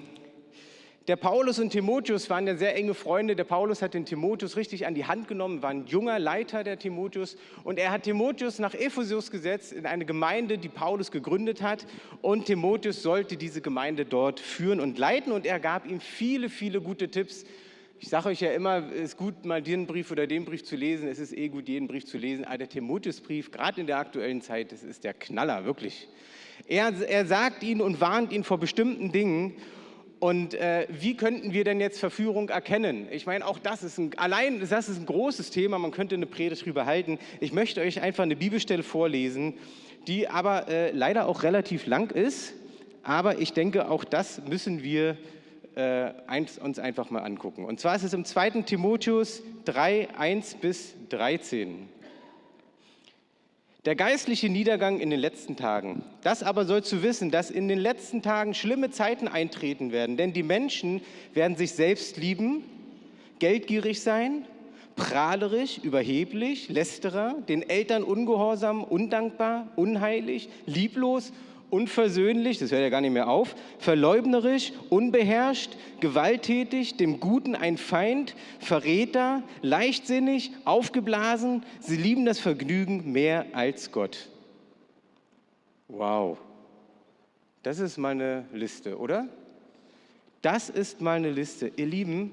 der 1.08 1.14
Paulus 1.14 1.60
und 1.60 1.70
Timotheus 1.70 2.28
waren 2.30 2.48
ja 2.48 2.56
sehr 2.56 2.74
enge 2.74 2.92
Freunde. 2.92 3.36
Der 3.36 3.44
Paulus 3.44 3.80
hat 3.80 3.94
den 3.94 4.04
Timotheus 4.04 4.56
richtig 4.56 4.86
an 4.86 4.94
die 4.94 5.04
Hand 5.04 5.28
genommen, 5.28 5.62
war 5.62 5.70
ein 5.70 5.86
junger 5.86 6.18
Leiter 6.18 6.64
der 6.64 6.80
Timotheus. 6.80 7.36
Und 7.62 7.78
er 7.78 7.92
hat 7.92 8.02
Timotheus 8.02 8.58
nach 8.58 8.74
Ephesus 8.74 9.30
gesetzt, 9.30 9.72
in 9.72 9.86
eine 9.86 10.04
Gemeinde, 10.04 10.58
die 10.58 10.68
Paulus 10.68 11.12
gegründet 11.12 11.62
hat. 11.62 11.86
Und 12.22 12.46
Timotheus 12.46 13.02
sollte 13.02 13.36
diese 13.36 13.60
Gemeinde 13.60 14.04
dort 14.04 14.40
führen 14.40 14.80
und 14.80 14.98
leiten. 14.98 15.32
Und 15.32 15.46
er 15.46 15.60
gab 15.60 15.86
ihm 15.86 16.00
viele, 16.00 16.48
viele 16.48 16.80
gute 16.80 17.08
Tipps. 17.08 17.44
Ich 17.98 18.08
sage 18.08 18.28
euch 18.28 18.40
ja 18.40 18.52
immer, 18.52 18.92
es 18.92 19.00
ist 19.00 19.16
gut, 19.16 19.46
mal 19.46 19.62
den 19.62 19.86
Brief 19.86 20.10
oder 20.10 20.26
den 20.26 20.44
Brief 20.44 20.62
zu 20.64 20.76
lesen. 20.76 21.08
Es 21.08 21.18
ist 21.18 21.32
eh 21.32 21.48
gut, 21.48 21.66
jeden 21.66 21.88
Brief 21.88 22.04
zu 22.04 22.18
lesen. 22.18 22.44
Aber 22.44 22.58
der 22.58 22.68
Timotheusbrief, 22.68 23.50
gerade 23.50 23.80
in 23.80 23.86
der 23.86 23.98
aktuellen 23.98 24.42
Zeit, 24.42 24.70
das 24.70 24.82
ist 24.82 25.02
der 25.02 25.14
Knaller, 25.14 25.64
wirklich. 25.64 26.06
Er, 26.68 26.92
er 27.08 27.24
sagt 27.24 27.62
ihnen 27.62 27.80
und 27.80 28.00
warnt 28.00 28.32
ihn 28.32 28.44
vor 28.44 28.58
bestimmten 28.58 29.12
Dingen. 29.12 29.54
Und 30.18 30.54
äh, 30.54 30.86
wie 30.90 31.16
könnten 31.16 31.54
wir 31.54 31.64
denn 31.64 31.80
jetzt 31.80 31.98
Verführung 31.98 32.50
erkennen? 32.50 33.08
Ich 33.10 33.24
meine, 33.24 33.46
auch 33.46 33.58
das 33.58 33.82
ist 33.82 33.98
ein, 33.98 34.10
allein 34.18 34.60
das 34.60 34.88
ist 34.88 34.98
ein 34.98 35.06
großes 35.06 35.50
Thema, 35.50 35.78
man 35.78 35.90
könnte 35.90 36.16
eine 36.16 36.26
Predigt 36.26 36.62
darüber 36.62 36.84
halten. 36.84 37.18
Ich 37.40 37.52
möchte 37.52 37.80
euch 37.80 38.02
einfach 38.02 38.24
eine 38.24 38.36
Bibelstelle 38.36 38.82
vorlesen, 38.82 39.54
die 40.06 40.28
aber 40.28 40.68
äh, 40.68 40.90
leider 40.90 41.28
auch 41.28 41.42
relativ 41.42 41.86
lang 41.86 42.10
ist. 42.10 42.54
Aber 43.02 43.38
ich 43.38 43.52
denke, 43.52 43.88
auch 43.90 44.04
das 44.04 44.42
müssen 44.46 44.82
wir 44.82 45.16
äh, 45.76 46.12
uns 46.62 46.78
einfach 46.78 47.10
mal 47.10 47.20
angucken. 47.20 47.64
Und 47.64 47.78
zwar 47.78 47.94
ist 47.96 48.02
es 48.02 48.12
im 48.12 48.24
2. 48.24 48.62
Timotheus 48.62 49.42
3, 49.66 50.08
1 50.16 50.54
bis 50.56 50.94
13. 51.10 51.88
Der 53.84 53.94
geistliche 53.94 54.48
Niedergang 54.48 54.98
in 54.98 55.10
den 55.10 55.20
letzten 55.20 55.54
Tagen. 55.54 56.02
Das 56.22 56.42
aber 56.42 56.64
sollst 56.64 56.90
du 56.90 57.02
wissen, 57.04 57.30
dass 57.30 57.52
in 57.52 57.68
den 57.68 57.78
letzten 57.78 58.20
Tagen 58.20 58.52
schlimme 58.52 58.90
Zeiten 58.90 59.28
eintreten 59.28 59.92
werden, 59.92 60.16
denn 60.16 60.32
die 60.32 60.42
Menschen 60.42 61.02
werden 61.34 61.56
sich 61.56 61.72
selbst 61.72 62.16
lieben, 62.16 62.64
geldgierig 63.38 64.00
sein, 64.00 64.44
prahlerisch, 64.96 65.78
überheblich, 65.78 66.68
lästerer, 66.68 67.36
den 67.48 67.62
Eltern 67.62 68.02
ungehorsam, 68.02 68.82
undankbar, 68.82 69.68
unheilig, 69.76 70.48
lieblos, 70.64 71.32
unversöhnlich, 71.70 72.58
das 72.58 72.70
hört 72.70 72.82
ja 72.82 72.88
gar 72.88 73.00
nicht 73.00 73.12
mehr 73.12 73.28
auf, 73.28 73.54
verleugnerisch, 73.78 74.72
unbeherrscht, 74.90 75.76
gewalttätig, 76.00 76.96
dem 76.96 77.20
Guten 77.20 77.54
ein 77.54 77.76
Feind, 77.76 78.34
Verräter, 78.58 79.42
leichtsinnig, 79.62 80.52
aufgeblasen, 80.64 81.64
sie 81.80 81.96
lieben 81.96 82.24
das 82.24 82.38
Vergnügen 82.38 83.12
mehr 83.12 83.46
als 83.52 83.92
Gott. 83.92 84.28
Wow, 85.88 86.38
das 87.62 87.78
ist 87.78 87.98
mal 87.98 88.10
eine 88.10 88.44
Liste, 88.52 88.98
oder? 88.98 89.28
Das 90.42 90.68
ist 90.68 91.00
mal 91.00 91.16
eine 91.16 91.30
Liste. 91.30 91.72
Ihr 91.76 91.86
Lieben, 91.86 92.30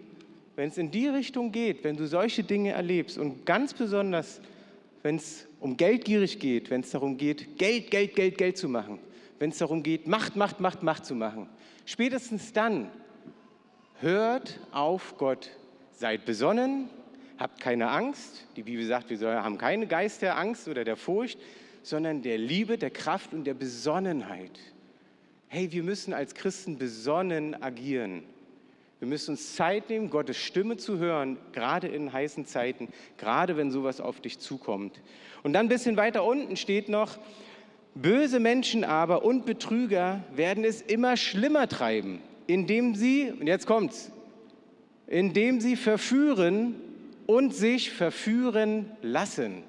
wenn 0.55 0.69
es 0.69 0.77
in 0.77 0.91
die 0.91 1.07
Richtung 1.07 1.51
geht, 1.51 1.83
wenn 1.83 1.97
du 1.97 2.07
solche 2.07 2.43
Dinge 2.43 2.71
erlebst 2.71 3.17
und 3.17 3.45
ganz 3.45 3.73
besonders, 3.73 4.41
wenn 5.01 5.15
es 5.15 5.47
um 5.59 5.77
geldgierig 5.77 6.39
geht, 6.39 6.69
wenn 6.69 6.81
es 6.81 6.91
darum 6.91 7.17
geht, 7.17 7.57
Geld, 7.57 7.89
Geld, 7.89 8.15
Geld, 8.15 8.37
Geld 8.37 8.57
zu 8.57 8.69
machen, 8.69 8.99
wenn 9.43 9.49
es 9.49 9.58
darum 9.58 9.84
geht, 9.84 10.08
Macht, 10.08 10.38
Macht, 10.38 10.62
Macht, 10.62 10.84
Macht 10.84 11.06
zu 11.06 11.15
machen. 11.15 11.49
Spätestens 11.84 12.53
dann 12.53 12.89
hört 13.99 14.58
auf 14.71 15.17
Gott, 15.17 15.49
seid 15.91 16.23
besonnen, 16.23 16.88
habt 17.38 17.60
keine 17.60 17.89
Angst. 17.89 18.47
Die 18.56 18.63
Bibel 18.63 18.86
sagt, 18.86 19.10
wir 19.10 19.43
haben 19.43 19.58
keine 19.58 19.86
Geist 19.86 20.21
der 20.21 20.38
Angst 20.38 20.69
oder 20.69 20.86
der 20.86 20.95
Furcht, 20.95 21.38
sondern 21.82 22.21
der 22.21 22.38
Liebe, 22.38 22.77
der 22.77 22.89
Kraft 22.89 23.34
und 23.34 23.43
der 23.43 23.53
Besonnenheit. 23.53 24.58
Hey, 25.49 25.73
wir 25.73 25.84
müssen 25.84 26.13
als 26.13 26.36
Christen 26.36 26.77
besonnen 26.77 27.62
agieren. 27.62 28.23
Wir 28.99 29.10
müssen 29.10 29.32
uns 29.32 29.58
Zeit 29.58 29.89
nehmen, 29.89 30.10
Gottes 30.10 30.38
Stimme 30.38 30.77
zu 30.77 30.99
hören, 30.99 31.38
gerade 31.51 31.89
in 31.89 32.13
heißen 32.13 32.45
Zeiten, 32.45 32.88
gerade 33.17 33.58
wenn 33.58 33.71
sowas 33.71 33.99
auf 33.99 34.21
dich 34.21 34.39
zukommt. 34.39 35.01
Und 35.43 35.51
dann 35.51 35.65
ein 35.65 35.69
bisschen 35.69 35.97
weiter 35.97 36.23
unten 36.23 36.56
steht 36.56 36.88
noch, 36.88 37.17
Böse 37.95 38.39
Menschen 38.39 38.84
aber 38.84 39.23
und 39.23 39.45
Betrüger 39.45 40.23
werden 40.36 40.63
es 40.63 40.82
immer 40.82 41.15
schlimmer 41.15 41.67
treiben, 41.67 42.19
indem 42.47 42.95
sie, 42.95 43.32
und 43.39 43.47
jetzt 43.47 43.67
kommt's, 43.67 44.12
indem 45.08 45.62
sie 45.62 45.75
verführen 45.75 46.75
und 47.27 47.53
sich 47.53 47.91
verführen 47.91 48.89
lassen. 49.01 49.63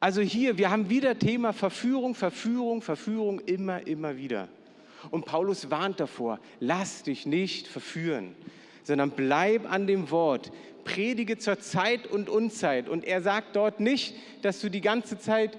Also 0.00 0.20
hier, 0.20 0.58
wir 0.58 0.70
haben 0.70 0.90
wieder 0.90 1.18
Thema 1.18 1.52
Verführung, 1.52 2.14
Verführung, 2.14 2.82
Verführung 2.82 3.38
immer, 3.40 3.86
immer 3.86 4.16
wieder. 4.16 4.48
Und 5.10 5.26
Paulus 5.26 5.70
warnt 5.70 6.00
davor, 6.00 6.40
lass 6.58 7.04
dich 7.04 7.24
nicht 7.24 7.68
verführen, 7.68 8.34
sondern 8.82 9.10
bleib 9.10 9.70
an 9.70 9.86
dem 9.86 10.10
Wort, 10.10 10.50
predige 10.84 11.38
zur 11.38 11.60
Zeit 11.60 12.06
und 12.06 12.28
Unzeit. 12.28 12.88
Und 12.88 13.04
er 13.04 13.22
sagt 13.22 13.54
dort 13.56 13.78
nicht, 13.78 14.14
dass 14.42 14.60
du 14.60 14.68
die 14.70 14.80
ganze 14.80 15.18
Zeit 15.18 15.56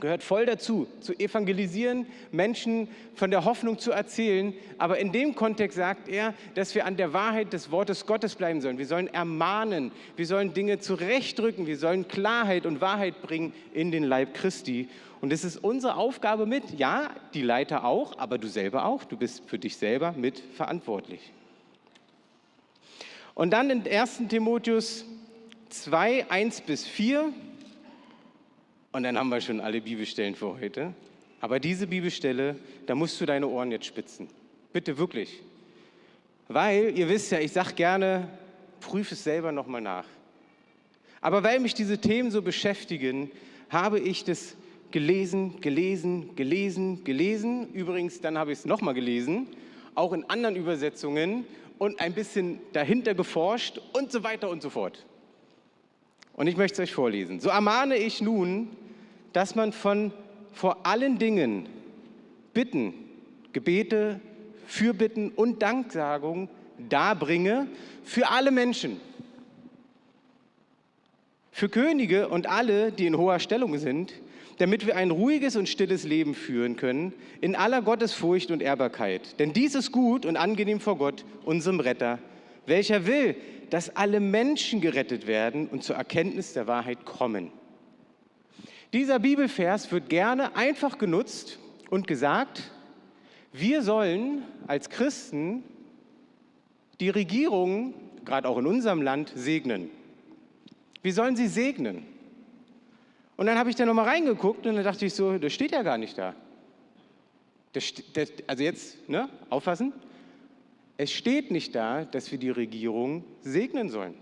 gehört 0.00 0.22
voll 0.22 0.46
dazu, 0.46 0.86
zu 1.00 1.12
evangelisieren, 1.18 2.06
Menschen 2.32 2.88
von 3.14 3.30
der 3.30 3.44
Hoffnung 3.44 3.78
zu 3.78 3.92
erzählen. 3.92 4.54
Aber 4.78 4.98
in 4.98 5.12
dem 5.12 5.34
Kontext 5.34 5.76
sagt 5.76 6.08
er, 6.08 6.34
dass 6.54 6.74
wir 6.74 6.86
an 6.86 6.96
der 6.96 7.12
Wahrheit 7.12 7.52
des 7.52 7.70
Wortes 7.70 8.06
Gottes 8.06 8.34
bleiben 8.34 8.60
sollen. 8.60 8.78
Wir 8.78 8.86
sollen 8.86 9.08
ermahnen, 9.08 9.92
wir 10.16 10.26
sollen 10.26 10.54
Dinge 10.54 10.78
zurechtrücken, 10.78 11.66
wir 11.66 11.78
sollen 11.78 12.08
Klarheit 12.08 12.66
und 12.66 12.80
Wahrheit 12.80 13.22
bringen 13.22 13.52
in 13.72 13.90
den 13.90 14.04
Leib 14.04 14.34
Christi. 14.34 14.88
Und 15.20 15.32
es 15.32 15.44
ist 15.44 15.56
unsere 15.56 15.96
Aufgabe 15.96 16.46
mit, 16.46 16.78
ja, 16.78 17.10
die 17.34 17.42
Leiter 17.42 17.84
auch, 17.84 18.18
aber 18.18 18.38
du 18.38 18.48
selber 18.48 18.84
auch, 18.84 19.04
du 19.04 19.16
bist 19.16 19.42
für 19.46 19.58
dich 19.58 19.76
selber 19.76 20.12
mit 20.16 20.42
verantwortlich. 20.54 21.32
Und 23.34 23.50
dann 23.50 23.70
in 23.70 23.86
1 23.86 24.28
Timotheus 24.28 25.04
2, 25.68 26.30
1 26.30 26.62
bis 26.62 26.86
4 26.86 27.32
und 28.96 29.02
dann 29.02 29.18
haben 29.18 29.28
wir 29.28 29.42
schon 29.42 29.60
alle 29.60 29.82
Bibelstellen 29.82 30.34
für 30.34 30.58
heute. 30.58 30.94
Aber 31.42 31.60
diese 31.60 31.86
Bibelstelle, 31.86 32.56
da 32.86 32.94
musst 32.94 33.20
du 33.20 33.26
deine 33.26 33.46
Ohren 33.46 33.70
jetzt 33.70 33.84
spitzen. 33.84 34.26
Bitte 34.72 34.96
wirklich. 34.96 35.42
Weil, 36.48 36.98
ihr 36.98 37.06
wisst 37.06 37.30
ja, 37.30 37.38
ich 37.38 37.52
sage 37.52 37.74
gerne, 37.74 38.26
prüf 38.80 39.12
es 39.12 39.22
selber 39.22 39.52
nochmal 39.52 39.82
nach. 39.82 40.06
Aber 41.20 41.42
weil 41.42 41.60
mich 41.60 41.74
diese 41.74 41.98
Themen 41.98 42.30
so 42.30 42.40
beschäftigen, 42.40 43.30
habe 43.68 44.00
ich 44.00 44.24
das 44.24 44.56
gelesen, 44.92 45.60
gelesen, 45.60 46.34
gelesen, 46.34 47.04
gelesen. 47.04 47.70
Übrigens, 47.74 48.22
dann 48.22 48.38
habe 48.38 48.52
ich 48.52 48.60
es 48.60 48.64
nochmal 48.64 48.94
gelesen, 48.94 49.46
auch 49.94 50.14
in 50.14 50.24
anderen 50.30 50.56
Übersetzungen 50.56 51.44
und 51.76 52.00
ein 52.00 52.14
bisschen 52.14 52.60
dahinter 52.72 53.12
geforscht 53.12 53.78
und 53.92 54.10
so 54.10 54.24
weiter 54.24 54.48
und 54.48 54.62
so 54.62 54.70
fort. 54.70 55.04
Und 56.32 56.46
ich 56.46 56.56
möchte 56.56 56.82
es 56.82 56.88
euch 56.88 56.94
vorlesen. 56.94 57.40
So 57.40 57.50
ermahne 57.50 57.96
ich 57.96 58.22
nun, 58.22 58.70
dass 59.36 59.54
man 59.54 59.72
von 59.72 60.12
vor 60.50 60.86
allen 60.86 61.18
Dingen 61.18 61.68
Bitten, 62.54 62.94
Gebete, 63.52 64.18
Fürbitten 64.66 65.28
und 65.28 65.60
Danksagung 65.60 66.48
darbringe 66.88 67.66
für 68.02 68.30
alle 68.30 68.50
Menschen, 68.50 68.98
für 71.50 71.68
Könige 71.68 72.28
und 72.28 72.46
alle, 72.46 72.92
die 72.92 73.04
in 73.04 73.18
hoher 73.18 73.38
Stellung 73.38 73.76
sind, 73.76 74.14
damit 74.56 74.86
wir 74.86 74.96
ein 74.96 75.10
ruhiges 75.10 75.54
und 75.56 75.68
stilles 75.68 76.04
Leben 76.04 76.34
führen 76.34 76.76
können, 76.76 77.12
in 77.42 77.56
aller 77.56 77.82
Gottesfurcht 77.82 78.50
und 78.50 78.62
Ehrbarkeit. 78.62 79.38
Denn 79.38 79.52
dies 79.52 79.74
ist 79.74 79.92
gut 79.92 80.24
und 80.24 80.38
angenehm 80.38 80.80
vor 80.80 80.96
Gott, 80.96 81.26
unserem 81.44 81.80
Retter, 81.80 82.20
welcher 82.64 83.06
will, 83.06 83.36
dass 83.68 83.94
alle 83.96 84.20
Menschen 84.20 84.80
gerettet 84.80 85.26
werden 85.26 85.68
und 85.68 85.84
zur 85.84 85.96
Erkenntnis 85.96 86.54
der 86.54 86.66
Wahrheit 86.66 87.04
kommen. 87.04 87.52
Dieser 88.96 89.18
Bibelvers 89.18 89.92
wird 89.92 90.08
gerne 90.08 90.56
einfach 90.56 90.96
genutzt 90.96 91.58
und 91.90 92.06
gesagt, 92.06 92.62
wir 93.52 93.82
sollen 93.82 94.42
als 94.66 94.88
Christen 94.88 95.62
die 96.98 97.10
Regierung, 97.10 97.92
gerade 98.24 98.48
auch 98.48 98.56
in 98.56 98.64
unserem 98.64 99.02
Land, 99.02 99.34
segnen. 99.34 99.90
Wir 101.02 101.12
sollen 101.12 101.36
sie 101.36 101.46
segnen. 101.46 102.06
Und 103.36 103.44
dann 103.44 103.58
habe 103.58 103.68
ich 103.68 103.76
da 103.76 103.84
nochmal 103.84 104.06
reingeguckt 104.06 104.66
und 104.66 104.76
dann 104.76 104.84
dachte 104.84 105.04
ich 105.04 105.12
so, 105.12 105.36
das 105.36 105.52
steht 105.52 105.72
ja 105.72 105.82
gar 105.82 105.98
nicht 105.98 106.16
da. 106.16 106.34
Das, 107.74 107.92
das, 108.14 108.32
also 108.46 108.62
jetzt, 108.62 109.06
ne, 109.10 109.28
auffassen. 109.50 109.92
Es 110.96 111.12
steht 111.12 111.50
nicht 111.50 111.74
da, 111.74 112.06
dass 112.06 112.32
wir 112.32 112.38
die 112.38 112.48
Regierung 112.48 113.24
segnen 113.42 113.90
sollen, 113.90 114.14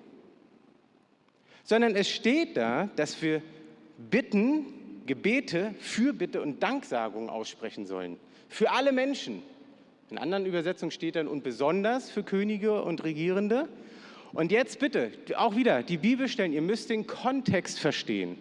sondern 1.63 1.95
es 1.95 2.09
steht 2.09 2.57
da, 2.57 2.89
dass 2.97 3.23
wir 3.23 3.41
Bitten, 3.99 4.67
Gebete, 5.07 5.75
Fürbitte 5.79 6.41
und 6.43 6.63
Danksagung 6.63 7.29
aussprechen 7.29 7.87
sollen. 7.87 8.17
Für 8.49 8.71
alle 8.71 8.93
Menschen. 8.93 9.43
In 10.11 10.19
anderen 10.19 10.47
Übersetzungen 10.47 10.91
steht 10.91 11.17
dann 11.17 11.29
und 11.29 11.43
besonders 11.43 12.11
für 12.11 12.23
Könige 12.23 12.83
und 12.83 13.05
Regierende. 13.05 13.69
Und 14.33 14.51
jetzt 14.53 14.79
bitte, 14.79 15.13
auch 15.37 15.57
wieder 15.57 15.83
die 15.83 15.97
Bibelstellen, 15.97 16.53
ihr 16.53 16.63
müsst 16.63 16.91
den 16.91 17.07
Kontext 17.07 17.79
verstehen. 17.79 18.39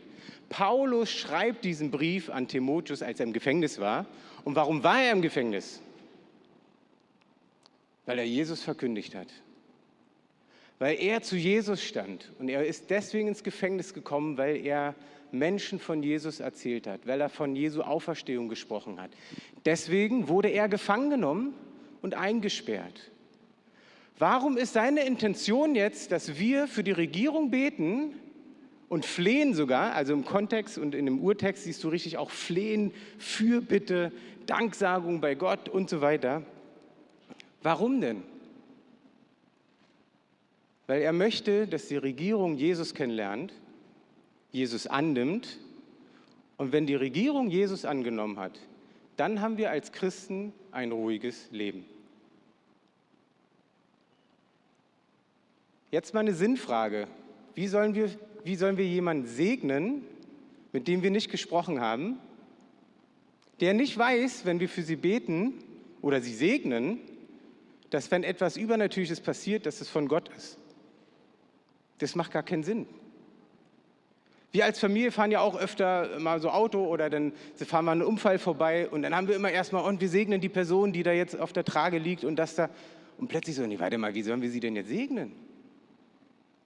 Paulus 0.49 1.09
schreibt 1.09 1.65
diesen 1.65 1.89
Brief 1.91 2.29
an 2.29 2.47
Timotheus, 2.47 3.01
als 3.01 3.19
er 3.19 3.25
im 3.25 3.33
Gefängnis 3.33 3.79
war. 3.79 4.05
Und 4.43 4.55
warum 4.55 4.83
war 4.83 5.01
er 5.01 5.11
im 5.11 5.21
Gefängnis? 5.21 5.81
Weil 8.05 8.19
er 8.19 8.25
Jesus 8.25 8.61
verkündigt 8.61 9.15
hat. 9.15 9.27
Weil 10.79 10.99
er 10.99 11.21
zu 11.21 11.37
Jesus 11.37 11.81
stand. 11.81 12.31
Und 12.39 12.49
er 12.49 12.65
ist 12.65 12.89
deswegen 12.89 13.29
ins 13.29 13.43
Gefängnis 13.43 13.93
gekommen, 13.93 14.37
weil 14.37 14.57
er 14.57 14.95
Menschen 15.33 15.79
von 15.79 16.03
Jesus 16.03 16.39
erzählt 16.39 16.87
hat, 16.87 17.07
weil 17.07 17.19
er 17.19 17.29
von 17.29 17.55
Jesu 17.55 17.81
Auferstehung 17.81 18.49
gesprochen 18.49 19.01
hat. 19.01 19.11
Deswegen 19.65 20.27
wurde 20.27 20.49
er 20.49 20.69
gefangen 20.69 21.09
genommen 21.09 21.53
und 22.01 22.15
eingesperrt. 22.15 23.11
Warum 24.19 24.57
ist 24.57 24.73
seine 24.73 25.05
Intention 25.05 25.75
jetzt, 25.75 26.11
dass 26.11 26.37
wir 26.37 26.67
für 26.67 26.83
die 26.83 26.91
Regierung 26.91 27.49
beten 27.49 28.13
und 28.89 29.05
flehen 29.05 29.55
sogar, 29.55 29.95
also 29.95 30.13
im 30.13 30.23
Kontext 30.23 30.77
und 30.77 30.93
in 30.93 31.05
dem 31.05 31.19
Urtext 31.19 31.63
siehst 31.63 31.83
du 31.83 31.89
richtig 31.89 32.17
auch 32.17 32.29
flehen, 32.29 32.93
Fürbitte, 33.17 34.11
Danksagung 34.45 35.19
bei 35.19 35.33
Gott 35.35 35.67
und 35.67 35.89
so 35.89 36.01
weiter. 36.01 36.43
Warum 37.63 38.01
denn? 38.01 38.23
Weil 40.85 41.01
er 41.01 41.13
möchte, 41.13 41.65
dass 41.65 41.87
die 41.87 41.97
Regierung 41.97 42.55
Jesus 42.55 42.93
kennenlernt 42.93 43.53
Jesus 44.53 44.87
annimmt. 44.87 45.57
Und 46.57 46.71
wenn 46.71 46.85
die 46.85 46.95
Regierung 46.95 47.49
Jesus 47.49 47.83
angenommen 47.83 48.39
hat, 48.39 48.57
dann 49.17 49.41
haben 49.41 49.57
wir 49.57 49.71
als 49.71 49.91
Christen 49.91 50.53
ein 50.71 50.91
ruhiges 50.91 51.51
Leben. 51.51 51.85
Jetzt 55.91 56.13
mal 56.13 56.21
eine 56.21 56.33
Sinnfrage. 56.33 57.07
Wie 57.53 57.67
sollen 57.67 57.93
wir, 57.93 58.09
wie 58.43 58.55
sollen 58.55 58.77
wir 58.77 58.87
jemanden 58.87 59.27
segnen, 59.27 60.03
mit 60.71 60.87
dem 60.87 61.03
wir 61.03 61.11
nicht 61.11 61.29
gesprochen 61.29 61.81
haben, 61.81 62.17
der 63.59 63.73
nicht 63.73 63.97
weiß, 63.97 64.45
wenn 64.45 64.59
wir 64.59 64.69
für 64.69 64.81
sie 64.81 64.95
beten 64.95 65.53
oder 66.01 66.21
sie 66.21 66.33
segnen, 66.33 66.99
dass 67.89 68.09
wenn 68.09 68.23
etwas 68.23 68.57
Übernatürliches 68.57 69.21
passiert, 69.21 69.65
dass 69.65 69.81
es 69.81 69.89
von 69.89 70.07
Gott 70.07 70.29
ist? 70.29 70.57
Das 71.99 72.15
macht 72.15 72.31
gar 72.31 72.43
keinen 72.43 72.63
Sinn. 72.63 72.87
Wir 74.53 74.65
als 74.65 74.77
Familie 74.77 75.11
fahren 75.11 75.31
ja 75.31 75.41
auch 75.41 75.57
öfter 75.57 76.19
mal 76.19 76.39
so 76.39 76.51
Auto 76.51 76.85
oder 76.85 77.09
dann 77.09 77.33
fahren 77.55 77.85
wir 77.85 77.91
einen 77.91 78.03
Unfall 78.03 78.37
vorbei 78.37 78.87
und 78.87 79.01
dann 79.01 79.15
haben 79.15 79.27
wir 79.27 79.35
immer 79.35 79.49
erstmal, 79.49 79.83
und 79.83 79.99
wir 79.99 80.09
segnen 80.09 80.41
die 80.41 80.49
Person, 80.49 80.93
die 80.93 81.01
da 81.01 81.11
jetzt 81.11 81.39
auf 81.39 81.53
der 81.53 81.65
Trage 81.65 81.97
liegt 81.97 82.23
und 82.23 82.35
das 82.35 82.53
da. 82.53 82.69
Und 83.17 83.29
plötzlich 83.29 83.55
so, 83.55 83.65
nee, 83.65 83.79
warte 83.79 83.97
mal, 83.97 84.13
wie 84.13 84.21
sollen 84.21 84.43
wir 84.43 84.51
sie 84.51 84.59
denn 84.59 84.75
jetzt 84.75 84.89
segnen? 84.89 85.31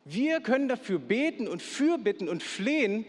Wir 0.04 0.42
können 0.42 0.68
dafür 0.68 1.00
beten 1.00 1.48
und 1.48 1.62
fürbitten 1.62 2.28
und 2.28 2.44
flehen. 2.44 3.06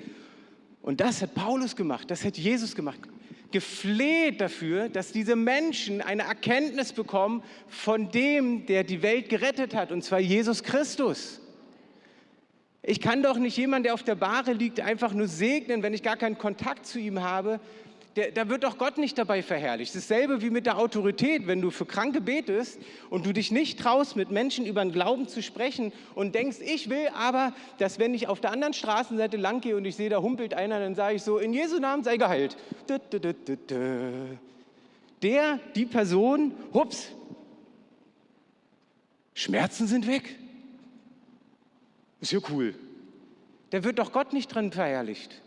Und 0.80 1.00
das 1.00 1.22
hat 1.22 1.34
Paulus 1.34 1.74
gemacht, 1.74 2.08
das 2.08 2.24
hat 2.24 2.38
Jesus 2.38 2.76
gemacht. 2.76 3.00
Gefleht 3.50 4.40
dafür, 4.40 4.88
dass 4.88 5.10
diese 5.10 5.34
Menschen 5.34 6.02
eine 6.02 6.22
Erkenntnis 6.22 6.92
bekommen 6.92 7.42
von 7.66 8.12
dem, 8.12 8.64
der 8.66 8.84
die 8.84 9.02
Welt 9.02 9.28
gerettet 9.28 9.74
hat, 9.74 9.90
und 9.90 10.04
zwar 10.04 10.20
Jesus 10.20 10.62
Christus. 10.62 11.40
Ich 12.88 13.02
kann 13.02 13.22
doch 13.22 13.36
nicht 13.36 13.54
jemanden, 13.58 13.82
der 13.84 13.92
auf 13.92 14.02
der 14.02 14.14
Bahre 14.14 14.54
liegt, 14.54 14.80
einfach 14.80 15.12
nur 15.12 15.28
segnen, 15.28 15.82
wenn 15.82 15.92
ich 15.92 16.02
gar 16.02 16.16
keinen 16.16 16.38
Kontakt 16.38 16.86
zu 16.86 16.98
ihm 16.98 17.22
habe. 17.22 17.60
Der, 18.16 18.30
da 18.30 18.48
wird 18.48 18.64
doch 18.64 18.78
Gott 18.78 18.96
nicht 18.96 19.18
dabei 19.18 19.42
verherrlicht. 19.42 19.94
Dasselbe 19.94 20.40
wie 20.40 20.48
mit 20.48 20.64
der 20.64 20.78
Autorität, 20.78 21.46
wenn 21.46 21.60
du 21.60 21.70
für 21.70 21.84
Kranke 21.84 22.22
betest 22.22 22.78
und 23.10 23.26
du 23.26 23.34
dich 23.34 23.50
nicht 23.50 23.78
traust, 23.78 24.16
mit 24.16 24.30
Menschen 24.30 24.64
über 24.64 24.82
den 24.82 24.90
Glauben 24.90 25.28
zu 25.28 25.42
sprechen 25.42 25.92
und 26.14 26.34
denkst, 26.34 26.60
ich 26.64 26.88
will 26.88 27.08
aber, 27.14 27.52
dass 27.76 27.98
wenn 27.98 28.14
ich 28.14 28.26
auf 28.26 28.40
der 28.40 28.52
anderen 28.52 28.72
Straßenseite 28.72 29.36
lang 29.36 29.60
gehe 29.60 29.76
und 29.76 29.84
ich 29.84 29.96
sehe, 29.96 30.08
da 30.08 30.22
humpelt 30.22 30.54
einer, 30.54 30.80
dann 30.80 30.94
sage 30.94 31.16
ich 31.16 31.22
so, 31.22 31.36
in 31.36 31.52
Jesu 31.52 31.80
Namen 31.80 32.04
sei 32.04 32.16
geheilt. 32.16 32.56
Der, 35.22 35.60
die 35.74 35.84
Person, 35.84 36.54
hups, 36.72 37.08
Schmerzen 39.34 39.86
sind 39.86 40.06
weg. 40.06 40.38
Ist 42.20 42.32
ja 42.32 42.40
cool. 42.50 42.74
Da 43.70 43.84
wird 43.84 43.98
doch 43.98 44.12
Gott 44.12 44.32
nicht 44.32 44.48
dran 44.48 44.72
verherrlicht. 44.72 45.42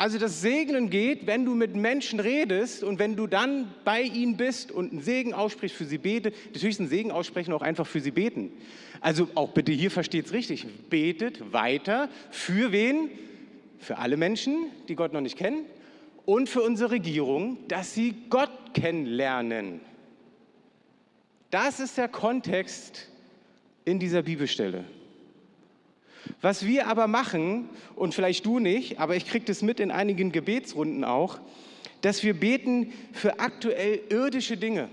Also 0.00 0.18
das 0.18 0.40
Segnen 0.40 0.90
geht, 0.90 1.26
wenn 1.26 1.44
du 1.44 1.54
mit 1.54 1.74
Menschen 1.74 2.20
redest 2.20 2.84
und 2.84 3.00
wenn 3.00 3.16
du 3.16 3.26
dann 3.26 3.74
bei 3.84 4.02
ihnen 4.02 4.36
bist 4.36 4.70
und 4.70 4.92
einen 4.92 5.02
Segen 5.02 5.34
aussprichst, 5.34 5.76
für 5.76 5.86
sie 5.86 5.98
bete. 5.98 6.32
Natürlich 6.52 6.78
einen 6.78 6.88
Segen 6.88 7.10
aussprechen, 7.10 7.52
auch 7.52 7.62
einfach 7.62 7.86
für 7.86 8.00
sie 8.00 8.12
beten. 8.12 8.52
Also 9.00 9.28
auch 9.34 9.50
bitte 9.50 9.72
hier 9.72 9.90
versteht 9.90 10.26
es 10.26 10.32
richtig. 10.32 10.66
Betet 10.88 11.52
weiter. 11.52 12.08
Für 12.30 12.70
wen? 12.70 13.10
Für 13.80 13.98
alle 13.98 14.16
Menschen, 14.16 14.66
die 14.86 14.94
Gott 14.94 15.12
noch 15.12 15.20
nicht 15.20 15.36
kennen. 15.36 15.64
Und 16.26 16.48
für 16.48 16.62
unsere 16.62 16.92
Regierung, 16.92 17.58
dass 17.66 17.94
sie 17.94 18.14
Gott 18.30 18.52
kennenlernen. 18.74 19.80
Das 21.50 21.80
ist 21.80 21.98
der 21.98 22.08
Kontext 22.08 23.08
in 23.84 23.98
dieser 23.98 24.22
Bibelstelle. 24.22 24.84
Was 26.40 26.66
wir 26.66 26.86
aber 26.86 27.06
machen, 27.06 27.68
und 27.96 28.14
vielleicht 28.14 28.46
du 28.46 28.58
nicht, 28.58 28.98
aber 29.00 29.16
ich 29.16 29.26
kriege 29.26 29.44
das 29.44 29.62
mit 29.62 29.80
in 29.80 29.90
einigen 29.90 30.32
Gebetsrunden 30.32 31.04
auch, 31.04 31.40
dass 32.00 32.22
wir 32.22 32.34
beten 32.34 32.92
für 33.12 33.40
aktuell 33.40 34.00
irdische 34.08 34.56
Dinge. 34.56 34.88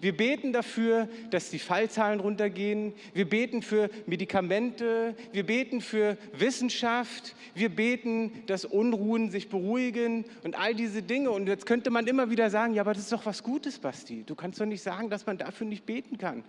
Wir 0.00 0.16
beten 0.16 0.52
dafür, 0.52 1.08
dass 1.30 1.50
die 1.50 1.58
Fallzahlen 1.58 2.20
runtergehen. 2.20 2.92
Wir 3.14 3.28
beten 3.28 3.62
für 3.62 3.90
Medikamente. 4.06 5.14
Wir 5.32 5.44
beten 5.44 5.80
für 5.80 6.16
Wissenschaft. 6.32 7.34
Wir 7.54 7.68
beten, 7.68 8.42
dass 8.46 8.64
Unruhen 8.64 9.30
sich 9.30 9.48
beruhigen 9.48 10.24
und 10.42 10.58
all 10.58 10.74
diese 10.74 11.02
Dinge. 11.02 11.30
Und 11.30 11.46
jetzt 11.46 11.66
könnte 11.66 11.90
man 11.90 12.06
immer 12.06 12.30
wieder 12.30 12.50
sagen, 12.50 12.74
ja, 12.74 12.82
aber 12.82 12.94
das 12.94 13.04
ist 13.04 13.12
doch 13.12 13.26
was 13.26 13.42
Gutes, 13.42 13.78
Basti. 13.78 14.24
Du 14.24 14.34
kannst 14.34 14.60
doch 14.60 14.66
nicht 14.66 14.82
sagen, 14.82 15.10
dass 15.10 15.26
man 15.26 15.38
dafür 15.38 15.66
nicht 15.66 15.86
beten 15.86 16.18
kann. 16.18 16.42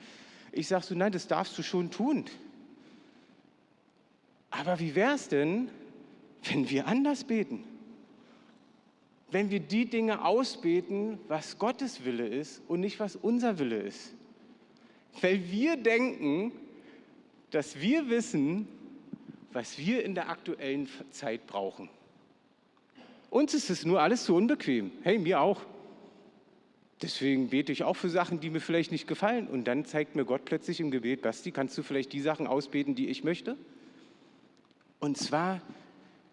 Ich 0.52 0.67
sage 0.67 0.86
so, 0.86 0.96
nein, 0.96 1.12
das 1.12 1.28
darfst 1.28 1.58
du 1.58 1.63
schon 1.63 1.91
tun. 1.91 2.26
Aber 4.59 4.79
wie 4.79 4.95
wäre 4.95 5.15
es 5.15 5.27
denn, 5.27 5.69
wenn 6.43 6.69
wir 6.69 6.87
anders 6.87 7.23
beten? 7.23 7.63
wenn 9.33 9.49
wir 9.49 9.59
die 9.59 9.85
Dinge 9.85 10.23
ausbeten, 10.23 11.17
was 11.27 11.57
Gottes 11.57 12.05
Wille 12.05 12.27
ist 12.27 12.61
und 12.67 12.79
nicht 12.79 12.99
was 12.99 13.15
unser 13.15 13.57
Wille 13.57 13.81
ist. 13.81 14.13
Weil 15.21 15.51
wir 15.51 15.75
denken, 15.75 16.51
dass 17.49 17.79
wir 17.79 18.09
wissen, 18.09 18.67
was 19.51 19.77
wir 19.77 20.03
in 20.05 20.15
der 20.15 20.29
aktuellen 20.29 20.87
Zeit 21.11 21.47
brauchen. 21.47 21.89
Uns 23.29 23.53
ist 23.53 23.69
es 23.69 23.85
nur 23.85 24.01
alles 24.01 24.25
zu 24.25 24.35
unbequem. 24.35 24.91
Hey, 25.01 25.17
mir 25.17 25.41
auch. 25.41 25.61
Deswegen 27.01 27.49
bete 27.49 27.71
ich 27.71 27.83
auch 27.83 27.95
für 27.95 28.09
Sachen, 28.09 28.39
die 28.39 28.51
mir 28.51 28.61
vielleicht 28.61 28.91
nicht 28.91 29.07
gefallen. 29.07 29.47
Und 29.47 29.65
dann 29.65 29.85
zeigt 29.85 30.15
mir 30.15 30.25
Gott 30.25 30.45
plötzlich 30.45 30.79
im 30.79 30.91
Gebet, 30.91 31.23
Basti, 31.23 31.51
kannst 31.51 31.77
du 31.77 31.83
vielleicht 31.83 32.13
die 32.13 32.21
Sachen 32.21 32.45
ausbeten, 32.45 32.93
die 32.93 33.07
ich 33.07 33.23
möchte? 33.23 33.57
Und 35.03 35.17
zwar, 35.17 35.61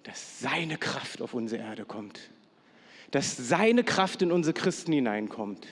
dass 0.05 0.41
seine 0.41 0.79
Kraft 0.79 1.21
auf 1.21 1.35
unsere 1.35 1.63
Erde 1.63 1.85
kommt 1.85 2.21
dass 3.11 3.37
seine 3.37 3.85
Kraft 3.85 4.23
in 4.23 4.31
unsere 4.31 4.55
Christen 4.55 4.93
hineinkommt. 4.93 5.67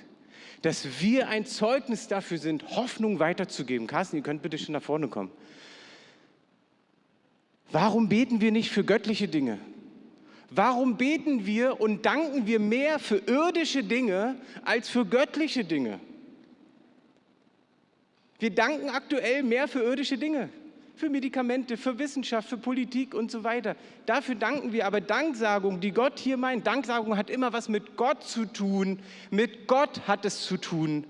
Dass 0.62 1.00
wir 1.00 1.28
ein 1.28 1.46
Zeugnis 1.46 2.08
dafür 2.08 2.38
sind, 2.38 2.68
Hoffnung 2.70 3.20
weiterzugeben. 3.20 3.86
Carsten, 3.86 4.16
ihr 4.16 4.22
könnt 4.22 4.42
bitte 4.42 4.58
schon 4.58 4.72
nach 4.72 4.82
vorne 4.82 5.08
kommen. 5.08 5.30
Warum 7.70 8.08
beten 8.08 8.40
wir 8.40 8.50
nicht 8.50 8.70
für 8.70 8.82
göttliche 8.82 9.28
Dinge? 9.28 9.58
Warum 10.50 10.96
beten 10.96 11.46
wir 11.46 11.80
und 11.80 12.06
danken 12.06 12.46
wir 12.46 12.58
mehr 12.58 12.98
für 12.98 13.18
irdische 13.18 13.84
Dinge 13.84 14.36
als 14.64 14.88
für 14.88 15.04
göttliche 15.04 15.64
Dinge? 15.64 16.00
Wir 18.40 18.50
danken 18.50 18.88
aktuell 18.88 19.42
mehr 19.42 19.68
für 19.68 19.82
irdische 19.82 20.16
Dinge 20.16 20.48
für 20.98 21.08
Medikamente, 21.08 21.76
für 21.76 21.98
Wissenschaft, 21.98 22.48
für 22.48 22.56
Politik 22.56 23.14
und 23.14 23.30
so 23.30 23.44
weiter. 23.44 23.76
Dafür 24.06 24.34
danken 24.34 24.72
wir. 24.72 24.86
Aber 24.86 25.00
Danksagung, 25.00 25.80
die 25.80 25.92
Gott 25.92 26.18
hier 26.18 26.36
meint, 26.36 26.66
Danksagung 26.66 27.16
hat 27.16 27.30
immer 27.30 27.52
was 27.52 27.68
mit 27.68 27.96
Gott 27.96 28.24
zu 28.24 28.44
tun. 28.44 28.98
Mit 29.30 29.68
Gott 29.68 30.02
hat 30.08 30.24
es 30.24 30.42
zu 30.42 30.56
tun. 30.56 31.04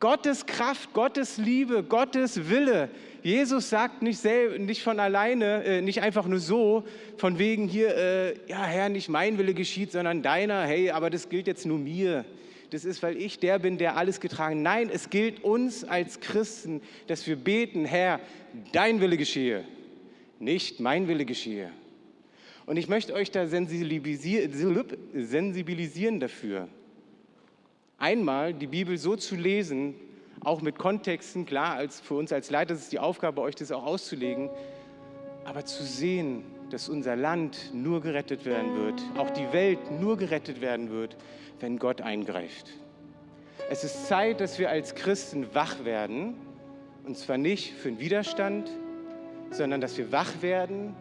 Gottes 0.00 0.44
Kraft, 0.44 0.92
Gottes 0.92 1.38
Liebe, 1.38 1.82
Gottes 1.82 2.50
Wille. 2.50 2.90
Jesus 3.22 3.70
sagt 3.70 4.02
nicht, 4.02 4.22
nicht 4.58 4.82
von 4.82 5.00
alleine, 5.00 5.64
äh, 5.64 5.80
nicht 5.80 6.02
einfach 6.02 6.26
nur 6.26 6.40
so, 6.40 6.84
von 7.16 7.38
wegen 7.38 7.68
hier, 7.68 7.96
äh, 7.96 8.34
ja 8.46 8.64
Herr, 8.64 8.90
nicht 8.90 9.08
mein 9.08 9.38
Wille 9.38 9.54
geschieht, 9.54 9.92
sondern 9.92 10.20
deiner. 10.20 10.64
Hey, 10.64 10.90
aber 10.90 11.08
das 11.08 11.30
gilt 11.30 11.46
jetzt 11.46 11.64
nur 11.64 11.78
mir 11.78 12.26
das 12.74 12.84
ist, 12.84 13.02
weil 13.04 13.16
ich 13.16 13.38
der 13.38 13.60
bin, 13.60 13.78
der 13.78 13.96
alles 13.96 14.18
getragen. 14.18 14.62
Nein, 14.62 14.90
es 14.92 15.08
gilt 15.08 15.44
uns 15.44 15.84
als 15.84 16.18
Christen, 16.18 16.82
dass 17.06 17.24
wir 17.24 17.36
beten, 17.36 17.84
Herr, 17.84 18.18
dein 18.72 19.00
Wille 19.00 19.16
geschehe, 19.16 19.62
nicht 20.40 20.80
mein 20.80 21.06
Wille 21.06 21.24
geschehe. 21.24 21.70
Und 22.66 22.76
ich 22.76 22.88
möchte 22.88 23.14
euch 23.14 23.30
da 23.30 23.46
sensibilisieren 23.46 26.18
dafür. 26.18 26.66
Einmal 27.98 28.52
die 28.52 28.66
Bibel 28.66 28.98
so 28.98 29.14
zu 29.14 29.36
lesen, 29.36 29.94
auch 30.40 30.60
mit 30.60 30.76
Kontexten, 30.76 31.46
klar, 31.46 31.76
als 31.76 32.00
für 32.00 32.14
uns 32.14 32.32
als 32.32 32.50
Leiter 32.50 32.74
ist 32.74 32.80
es 32.80 32.88
die 32.88 32.98
Aufgabe, 32.98 33.40
euch 33.40 33.54
das 33.54 33.70
auch 33.70 33.84
auszulegen, 33.84 34.50
aber 35.44 35.64
zu 35.64 35.84
sehen, 35.84 36.42
dass 36.70 36.88
unser 36.88 37.14
Land 37.14 37.70
nur 37.72 38.00
gerettet 38.00 38.44
werden 38.44 38.76
wird, 38.76 39.00
auch 39.16 39.30
die 39.30 39.52
Welt 39.52 39.78
nur 40.00 40.16
gerettet 40.16 40.60
werden 40.60 40.90
wird, 40.90 41.16
wenn 41.60 41.78
Gott 41.78 42.00
eingreift. 42.00 42.70
Es 43.70 43.84
ist 43.84 44.06
Zeit, 44.06 44.40
dass 44.40 44.58
wir 44.58 44.70
als 44.70 44.94
Christen 44.94 45.54
wach 45.54 45.84
werden, 45.84 46.34
und 47.04 47.16
zwar 47.16 47.38
nicht 47.38 47.72
für 47.74 47.88
den 47.90 48.00
Widerstand, 48.00 48.70
sondern 49.50 49.80
dass 49.80 49.96
wir 49.96 50.12
wach 50.12 50.42
werden, 50.42 50.94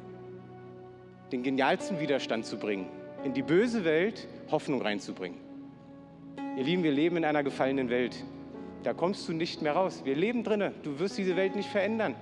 den 1.32 1.44
genialsten 1.44 2.00
Widerstand 2.00 2.46
zu 2.46 2.58
bringen, 2.58 2.88
in 3.24 3.34
die 3.34 3.42
böse 3.42 3.84
Welt 3.86 4.28
Hoffnung 4.52 4.82
reinzubringen. 4.82 5.40
Ihr 6.58 6.64
Lieben, 6.64 6.84
wir 6.84 6.92
leben 6.92 7.18
in 7.18 7.26
einer 7.26 7.44
gefallenen 7.44 7.90
Welt. 7.90 8.24
Da 8.84 8.94
kommst 8.94 9.28
du 9.28 9.34
nicht 9.34 9.62
mehr 9.62 9.74
raus. 9.74 10.02
Wir 10.04 10.16
leben 10.16 10.44
drinne. 10.44 10.74
Du 10.84 11.00
wirst 11.00 11.18
diese 11.18 11.36
Welt 11.36 11.56
nicht 11.56 11.70
verändern. 11.70 12.16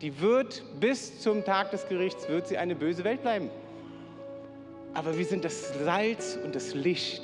Die 0.00 0.20
wird 0.20 0.62
bis 0.78 1.20
zum 1.20 1.44
Tag 1.44 1.70
des 1.70 1.88
Gerichts 1.88 2.28
wird 2.28 2.46
sie 2.46 2.58
eine 2.58 2.74
böse 2.74 3.04
Welt 3.04 3.22
bleiben. 3.22 3.50
Aber 4.94 5.16
wir 5.16 5.24
sind 5.24 5.44
das 5.44 5.72
Salz 5.84 6.38
und 6.42 6.54
das 6.54 6.74
Licht. 6.74 7.22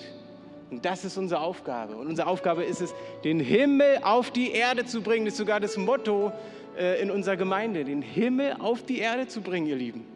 Und 0.70 0.85
das 0.85 1.04
ist 1.04 1.16
unsere 1.16 1.40
Aufgabe. 1.40 1.96
Und 1.96 2.09
unsere 2.09 2.28
Aufgabe 2.28 2.64
ist 2.64 2.81
es, 2.81 2.94
den 3.24 3.40
Himmel 3.40 4.00
auf 4.02 4.31
die 4.31 4.52
Erde 4.52 4.85
zu 4.85 5.02
bringen. 5.02 5.24
Das 5.24 5.35
ist 5.35 5.38
sogar 5.38 5.61
das 5.61 5.76
Motto 5.76 6.33
äh, 6.78 7.00
in 7.00 7.11
unserer 7.11 7.37
Gemeinde, 7.37 7.85
den 7.85 8.02
Himmel 8.02 8.57
auf 8.59 8.83
die 8.83 8.98
Erde 8.98 9.28
zu 9.28 9.40
bringen, 9.40 9.66
ihr 9.66 9.76
Lieben. 9.76 10.07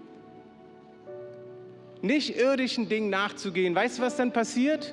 Nicht 2.03 2.37
irdischen 2.37 2.89
Dingen 2.89 3.11
nachzugehen. 3.11 3.75
Weißt 3.75 3.99
du, 3.99 4.03
was 4.03 4.17
dann 4.17 4.33
passiert? 4.33 4.93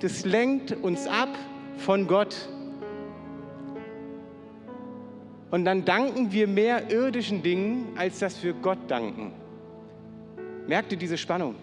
Das 0.00 0.24
lenkt 0.24 0.72
uns 0.72 1.06
ab 1.06 1.30
von 1.78 2.06
Gott. 2.06 2.48
Und 5.50 5.64
dann 5.64 5.84
danken 5.84 6.32
wir 6.32 6.46
mehr 6.46 6.90
irdischen 6.90 7.42
Dingen, 7.42 7.88
als 7.96 8.18
dass 8.18 8.42
wir 8.42 8.54
Gott 8.54 8.78
danken. 8.88 9.32
Merkt 10.66 10.92
ihr 10.92 10.98
diese 10.98 11.18
Spannung? 11.18 11.54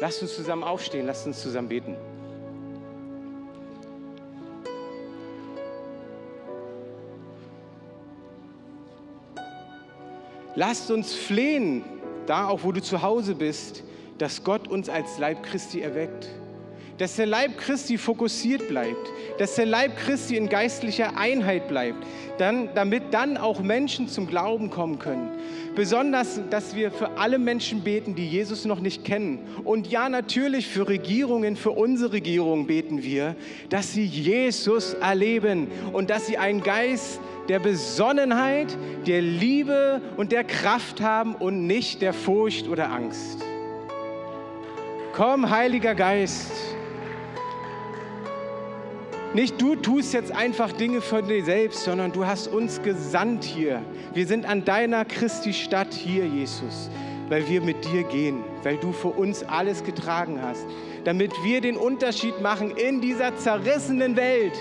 Lasst 0.00 0.22
uns 0.22 0.34
zusammen 0.34 0.64
aufstehen, 0.64 1.06
lasst 1.06 1.26
uns 1.26 1.40
zusammen 1.40 1.68
beten. 1.68 1.96
Lasst 10.54 10.90
uns 10.90 11.14
flehen, 11.14 11.84
da 12.26 12.48
auch 12.48 12.64
wo 12.64 12.72
du 12.72 12.82
zu 12.82 13.02
Hause 13.02 13.36
bist, 13.36 13.84
dass 14.18 14.42
Gott 14.42 14.66
uns 14.66 14.88
als 14.88 15.18
Leib 15.18 15.44
Christi 15.44 15.80
erweckt 15.80 16.28
dass 16.98 17.14
der 17.16 17.26
Leib 17.26 17.56
Christi 17.58 17.96
fokussiert 17.96 18.68
bleibt, 18.68 19.12
dass 19.38 19.54
der 19.54 19.66
Leib 19.66 19.96
Christi 19.96 20.36
in 20.36 20.48
geistlicher 20.48 21.16
Einheit 21.16 21.68
bleibt, 21.68 22.04
dann, 22.38 22.68
damit 22.74 23.14
dann 23.14 23.36
auch 23.36 23.60
Menschen 23.60 24.08
zum 24.08 24.26
Glauben 24.26 24.70
kommen 24.70 24.98
können. 24.98 25.30
Besonders, 25.76 26.40
dass 26.50 26.74
wir 26.74 26.90
für 26.90 27.18
alle 27.18 27.38
Menschen 27.38 27.82
beten, 27.82 28.16
die 28.16 28.26
Jesus 28.26 28.64
noch 28.64 28.80
nicht 28.80 29.04
kennen. 29.04 29.38
Und 29.64 29.86
ja, 29.86 30.08
natürlich 30.08 30.66
für 30.66 30.88
Regierungen, 30.88 31.54
für 31.54 31.70
unsere 31.70 32.14
Regierung 32.14 32.66
beten 32.66 33.04
wir, 33.04 33.36
dass 33.70 33.92
sie 33.92 34.04
Jesus 34.04 34.94
erleben 34.94 35.68
und 35.92 36.10
dass 36.10 36.26
sie 36.26 36.36
einen 36.36 36.62
Geist 36.64 37.20
der 37.48 37.60
Besonnenheit, 37.60 38.76
der 39.06 39.22
Liebe 39.22 40.02
und 40.16 40.32
der 40.32 40.44
Kraft 40.44 41.00
haben 41.00 41.34
und 41.34 41.66
nicht 41.66 42.02
der 42.02 42.12
Furcht 42.12 42.68
oder 42.68 42.90
Angst. 42.90 43.38
Komm, 45.14 45.48
Heiliger 45.48 45.94
Geist. 45.94 46.52
Nicht 49.34 49.60
du 49.60 49.76
tust 49.76 50.14
jetzt 50.14 50.32
einfach 50.32 50.72
Dinge 50.72 51.02
für 51.02 51.22
dich 51.22 51.44
selbst, 51.44 51.84
sondern 51.84 52.12
du 52.12 52.26
hast 52.26 52.48
uns 52.48 52.80
gesandt 52.82 53.44
hier. 53.44 53.82
Wir 54.14 54.26
sind 54.26 54.46
an 54.46 54.64
deiner 54.64 55.04
Christi 55.04 55.52
Stadt 55.52 55.92
hier, 55.92 56.26
Jesus, 56.26 56.88
weil 57.28 57.46
wir 57.46 57.60
mit 57.60 57.84
dir 57.84 58.04
gehen, 58.04 58.42
weil 58.62 58.78
du 58.78 58.90
für 58.92 59.08
uns 59.08 59.42
alles 59.42 59.84
getragen 59.84 60.40
hast, 60.42 60.64
damit 61.04 61.32
wir 61.44 61.60
den 61.60 61.76
Unterschied 61.76 62.40
machen 62.40 62.70
in 62.70 63.02
dieser 63.02 63.36
zerrissenen 63.36 64.16
Welt. 64.16 64.54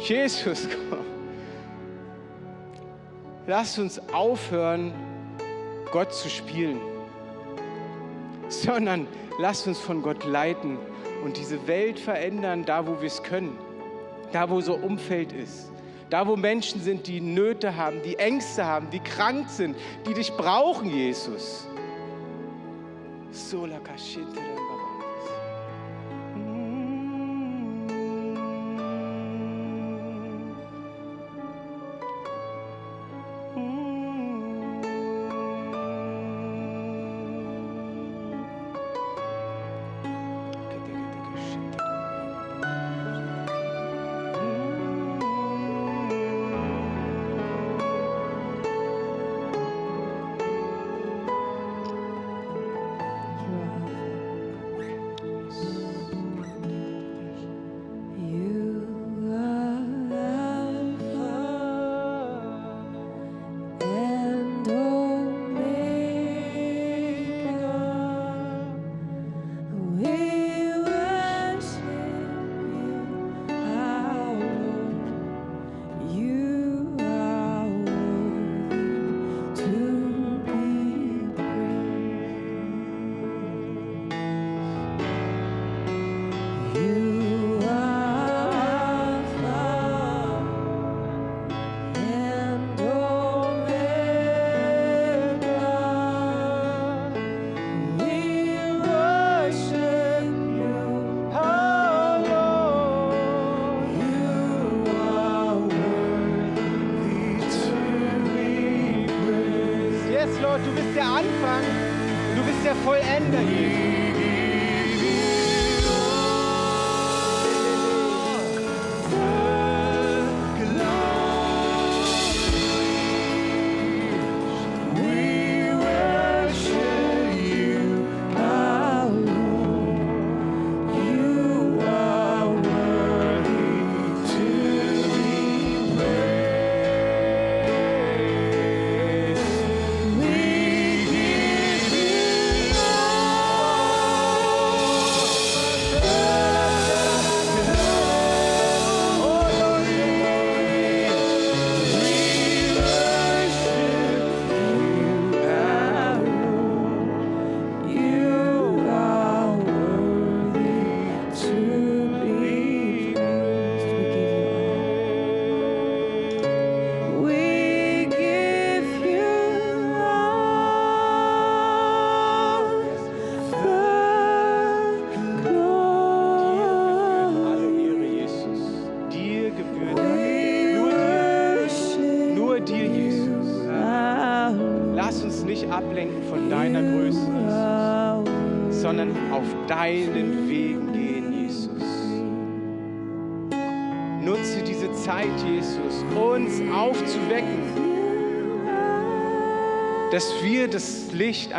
Jesus, 0.00 0.68
komm. 0.90 0.98
Lass 3.46 3.78
uns 3.78 4.00
aufhören, 4.12 4.92
Gott 5.92 6.12
zu 6.12 6.28
spielen, 6.28 6.80
sondern 8.48 9.06
lass 9.38 9.66
uns 9.66 9.78
von 9.78 10.02
Gott 10.02 10.24
leiten 10.24 10.78
und 11.22 11.36
diese 11.36 11.66
Welt 11.66 11.98
verändern, 11.98 12.64
da 12.64 12.86
wo 12.86 13.00
wir 13.00 13.06
es 13.06 13.22
können, 13.22 13.56
da 14.32 14.50
wo 14.50 14.60
so 14.60 14.74
Umfeld 14.74 15.32
ist, 15.32 15.70
da 16.10 16.26
wo 16.26 16.36
Menschen 16.36 16.80
sind, 16.80 17.06
die 17.06 17.20
Nöte 17.20 17.76
haben, 17.76 18.02
die 18.02 18.16
Ängste 18.16 18.66
haben, 18.66 18.90
die 18.90 19.00
krank 19.00 19.48
sind, 19.48 19.76
die 20.06 20.14
dich 20.14 20.32
brauchen, 20.32 20.90
Jesus. 20.90 21.66
Sola 23.30 23.80
Yes, 23.96 24.18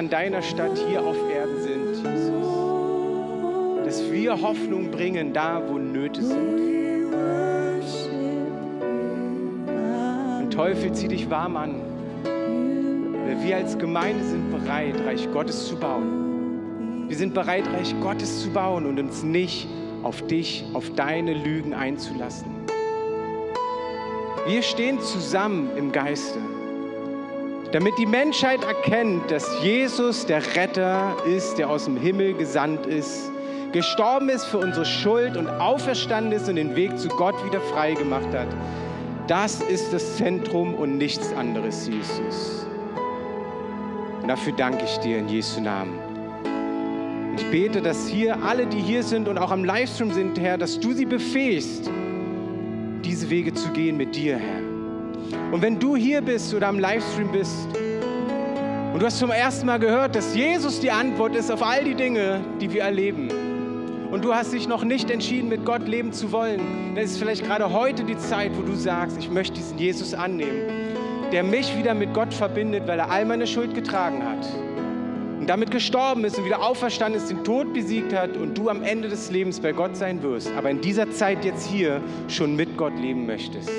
an 0.04 0.10
deiner 0.10 0.42
Stadt 0.42 0.78
hier 0.90 1.02
auf 1.02 1.16
Erden 1.34 1.62
sind, 1.62 1.96
Jesus. 1.96 2.46
Dass 3.86 4.12
wir 4.12 4.42
Hoffnung 4.42 4.92
bringen 4.92 5.32
da, 5.32 5.62
wo 5.66 5.78
Nöte 5.78 6.22
sind. 6.22 6.60
Und 10.42 10.52
Teufel, 10.52 10.92
zieh 10.92 11.08
dich 11.08 11.30
warm 11.30 11.56
an. 11.56 11.76
Wir 13.46 13.56
als 13.56 13.78
Gemeinde 13.78 14.26
sind 14.26 14.52
bereit, 14.52 14.96
Reich 15.06 15.32
Gottes 15.32 15.70
zu 15.70 15.78
bauen. 15.78 17.08
Wir 17.08 17.16
sind 17.16 17.34
bereit, 17.34 17.64
Reich 17.74 17.96
Gottes 18.02 18.44
zu 18.44 18.50
bauen 18.50 18.86
und 18.86 19.00
uns 19.00 19.24
nicht 19.24 19.70
auf 20.04 20.22
dich, 20.28 20.66
auf 20.74 20.90
deine 20.96 21.34
Lügen 21.34 21.74
einzulassen. 21.74 22.52
Wir 24.48 24.64
stehen 24.64 25.00
zusammen 25.00 25.70
im 25.78 25.94
Geiste, 25.94 26.40
damit 27.74 27.98
die 27.98 28.06
Menschheit 28.06 28.64
erkennt, 28.64 29.32
dass 29.32 29.50
Jesus 29.64 30.28
der 30.28 30.44
Retter 30.56 31.16
ist, 31.26 31.56
der 31.56 31.72
aus 31.72 31.86
dem 31.86 31.98
Himmel 31.98 32.36
gesandt 32.36 32.86
ist, 32.86 33.32
gestorben 33.72 34.30
ist 34.30 34.46
für 34.46 34.60
unsere 34.60 34.86
Schuld 34.86 35.36
und 35.36 35.48
auferstanden 35.48 36.34
ist 36.34 36.48
und 36.48 36.56
den 36.58 36.76
Weg 36.76 37.00
zu 37.00 37.08
Gott 37.08 37.34
wieder 37.44 37.60
frei 37.60 37.94
gemacht 37.94 38.32
hat. 38.32 38.48
Das 39.28 39.60
ist 39.62 39.92
das 39.92 40.18
Zentrum 40.18 40.76
und 40.76 41.00
nichts 41.00 41.34
anderes, 41.34 41.88
Jesus. 41.88 42.68
Und 44.22 44.28
dafür 44.28 44.54
danke 44.54 44.86
ich 44.86 44.98
dir 44.98 45.18
in 45.18 45.28
Jesu 45.28 45.60
Namen. 45.60 45.98
Ich 47.36 47.50
bete, 47.50 47.82
dass 47.82 48.08
hier 48.08 48.44
alle, 48.44 48.68
die 48.68 48.82
hier 48.82 49.02
sind 49.02 49.28
und 49.28 49.40
auch 49.40 49.50
am 49.50 49.66
Livestream 49.66 50.12
sind, 50.12 50.40
Herr, 50.40 50.60
dass 50.60 50.80
du 50.80 50.94
sie 50.94 51.06
befähigst, 51.06 51.90
diese 53.04 53.32
Wege 53.32 53.52
zu 53.52 53.72
gehen 53.72 53.98
mit 53.98 54.16
dir, 54.16 54.38
Herr. 54.38 54.73
Und 55.52 55.62
wenn 55.62 55.80
du 55.80 55.96
hier 55.96 56.22
bist 56.22 56.54
oder 56.54 56.68
am 56.68 56.80
Livestream 56.80 57.32
bist 57.32 57.68
und 58.94 59.00
du 59.00 59.06
hast 59.06 59.20
zum 59.20 59.32
ersten 59.32 59.66
Mal 59.66 59.80
gehört, 59.80 60.16
dass 60.16 60.36
Jesus 60.36 60.80
die 60.80 60.92
Antwort 60.92 61.36
ist 61.36 61.52
auf 61.52 61.62
all 61.62 61.84
die 61.84 61.96
Dinge, 61.96 62.42
die 62.60 62.72
wir 62.72 62.84
erleben, 62.84 63.30
und 64.12 64.24
du 64.24 64.34
hast 64.34 64.54
dich 64.54 64.68
noch 64.68 64.84
nicht 64.84 65.10
entschieden, 65.10 65.50
mit 65.50 65.66
Gott 65.66 65.88
leben 65.88 66.14
zu 66.14 66.32
wollen, 66.32 66.62
dann 66.94 67.04
ist 67.04 67.18
vielleicht 67.18 67.46
gerade 67.46 67.74
heute 67.74 68.04
die 68.04 68.18
Zeit, 68.18 68.52
wo 68.56 68.62
du 68.62 68.76
sagst, 68.76 69.18
ich 69.18 69.32
möchte 69.32 69.56
diesen 69.56 69.80
Jesus 69.80 70.14
annehmen, 70.14 70.70
der 71.32 71.44
mich 71.44 71.76
wieder 71.76 71.96
mit 71.96 72.14
Gott 72.14 72.32
verbindet, 72.32 72.88
weil 72.88 73.00
er 73.00 73.10
all 73.10 73.26
meine 73.26 73.48
Schuld 73.48 73.74
getragen 73.74 74.24
hat 74.24 74.48
und 75.44 75.50
damit 75.50 75.72
gestorben 75.72 76.24
ist 76.24 76.38
und 76.38 76.46
wieder 76.46 76.62
auferstanden 76.62 77.20
ist, 77.20 77.30
den 77.30 77.44
Tod 77.44 77.74
besiegt 77.74 78.14
hat 78.14 78.38
und 78.38 78.58
du 78.58 78.70
am 78.70 78.82
Ende 78.82 79.10
des 79.10 79.30
Lebens 79.30 79.60
bei 79.60 79.74
Gott 79.74 79.98
sein 79.98 80.24
wirst, 80.24 80.50
aber 80.58 80.70
in 80.70 80.80
dieser 80.80 81.12
Zeit 81.12 81.44
jetzt 81.44 81.68
hier 81.68 82.00
schon 82.30 82.56
mit 82.56 82.78
Gott 82.78 82.98
leben 82.98 83.26
möchtest. 83.26 83.70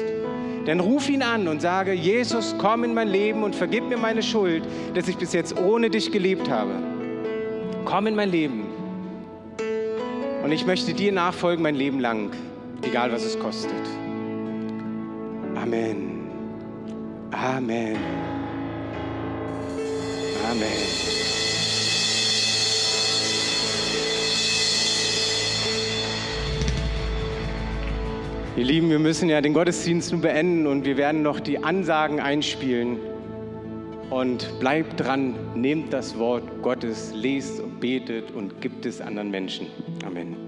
Dann 0.67 0.81
ruf 0.81 1.09
ihn 1.09 1.23
an 1.23 1.47
und 1.47 1.61
sage, 1.61 1.93
Jesus, 1.93 2.55
komm 2.59 2.85
in 2.85 2.95
mein 2.95 3.09
Leben 3.09 3.43
und 3.43 3.55
vergib 3.55 3.85
mir 3.85 3.99
meine 3.99 4.23
Schuld, 4.23 4.65
dass 4.95 5.09
ich 5.09 5.17
bis 5.17 5.33
jetzt 5.33 5.59
ohne 5.59 5.91
dich 5.91 6.11
gelebt 6.11 6.49
habe. 6.51 6.73
Komm 7.85 8.07
in 8.07 8.15
mein 8.15 8.31
Leben. 8.31 8.65
Und 10.43 10.53
ich 10.53 10.67
möchte 10.67 10.95
dir 10.95 11.13
nachfolgen 11.13 11.63
mein 11.63 11.75
Leben 11.75 12.01
lang, 12.01 12.31
egal 12.83 13.13
was 13.13 13.25
es 13.25 13.39
kostet. 13.39 13.73
Amen. 15.55 16.29
Amen. 17.31 17.97
Amen. 20.51 21.54
Ihr 28.57 28.65
Lieben, 28.65 28.89
wir 28.89 29.01
müssen 29.01 29.29
ja 29.29 29.41
den 29.41 29.53
Gottesdienst 29.53 30.13
nun 30.13 30.21
beenden 30.21 30.69
und 30.69 30.85
wir 30.85 30.97
werden 30.97 31.23
noch 31.23 31.41
die 31.41 31.59
Ansagen 31.59 32.21
einspielen. 32.21 32.99
Und 34.11 34.61
bleibt 34.61 35.01
dran, 35.01 35.35
nehmt 35.57 35.93
das 35.93 36.17
Wort 36.19 36.45
Gottes, 36.63 37.13
lest 37.13 37.59
und 37.59 37.81
betet 37.81 38.31
und 38.31 38.61
gibt 38.61 38.87
es 38.87 39.01
anderen 39.01 39.33
Menschen. 39.33 39.67
Amen. 40.07 40.44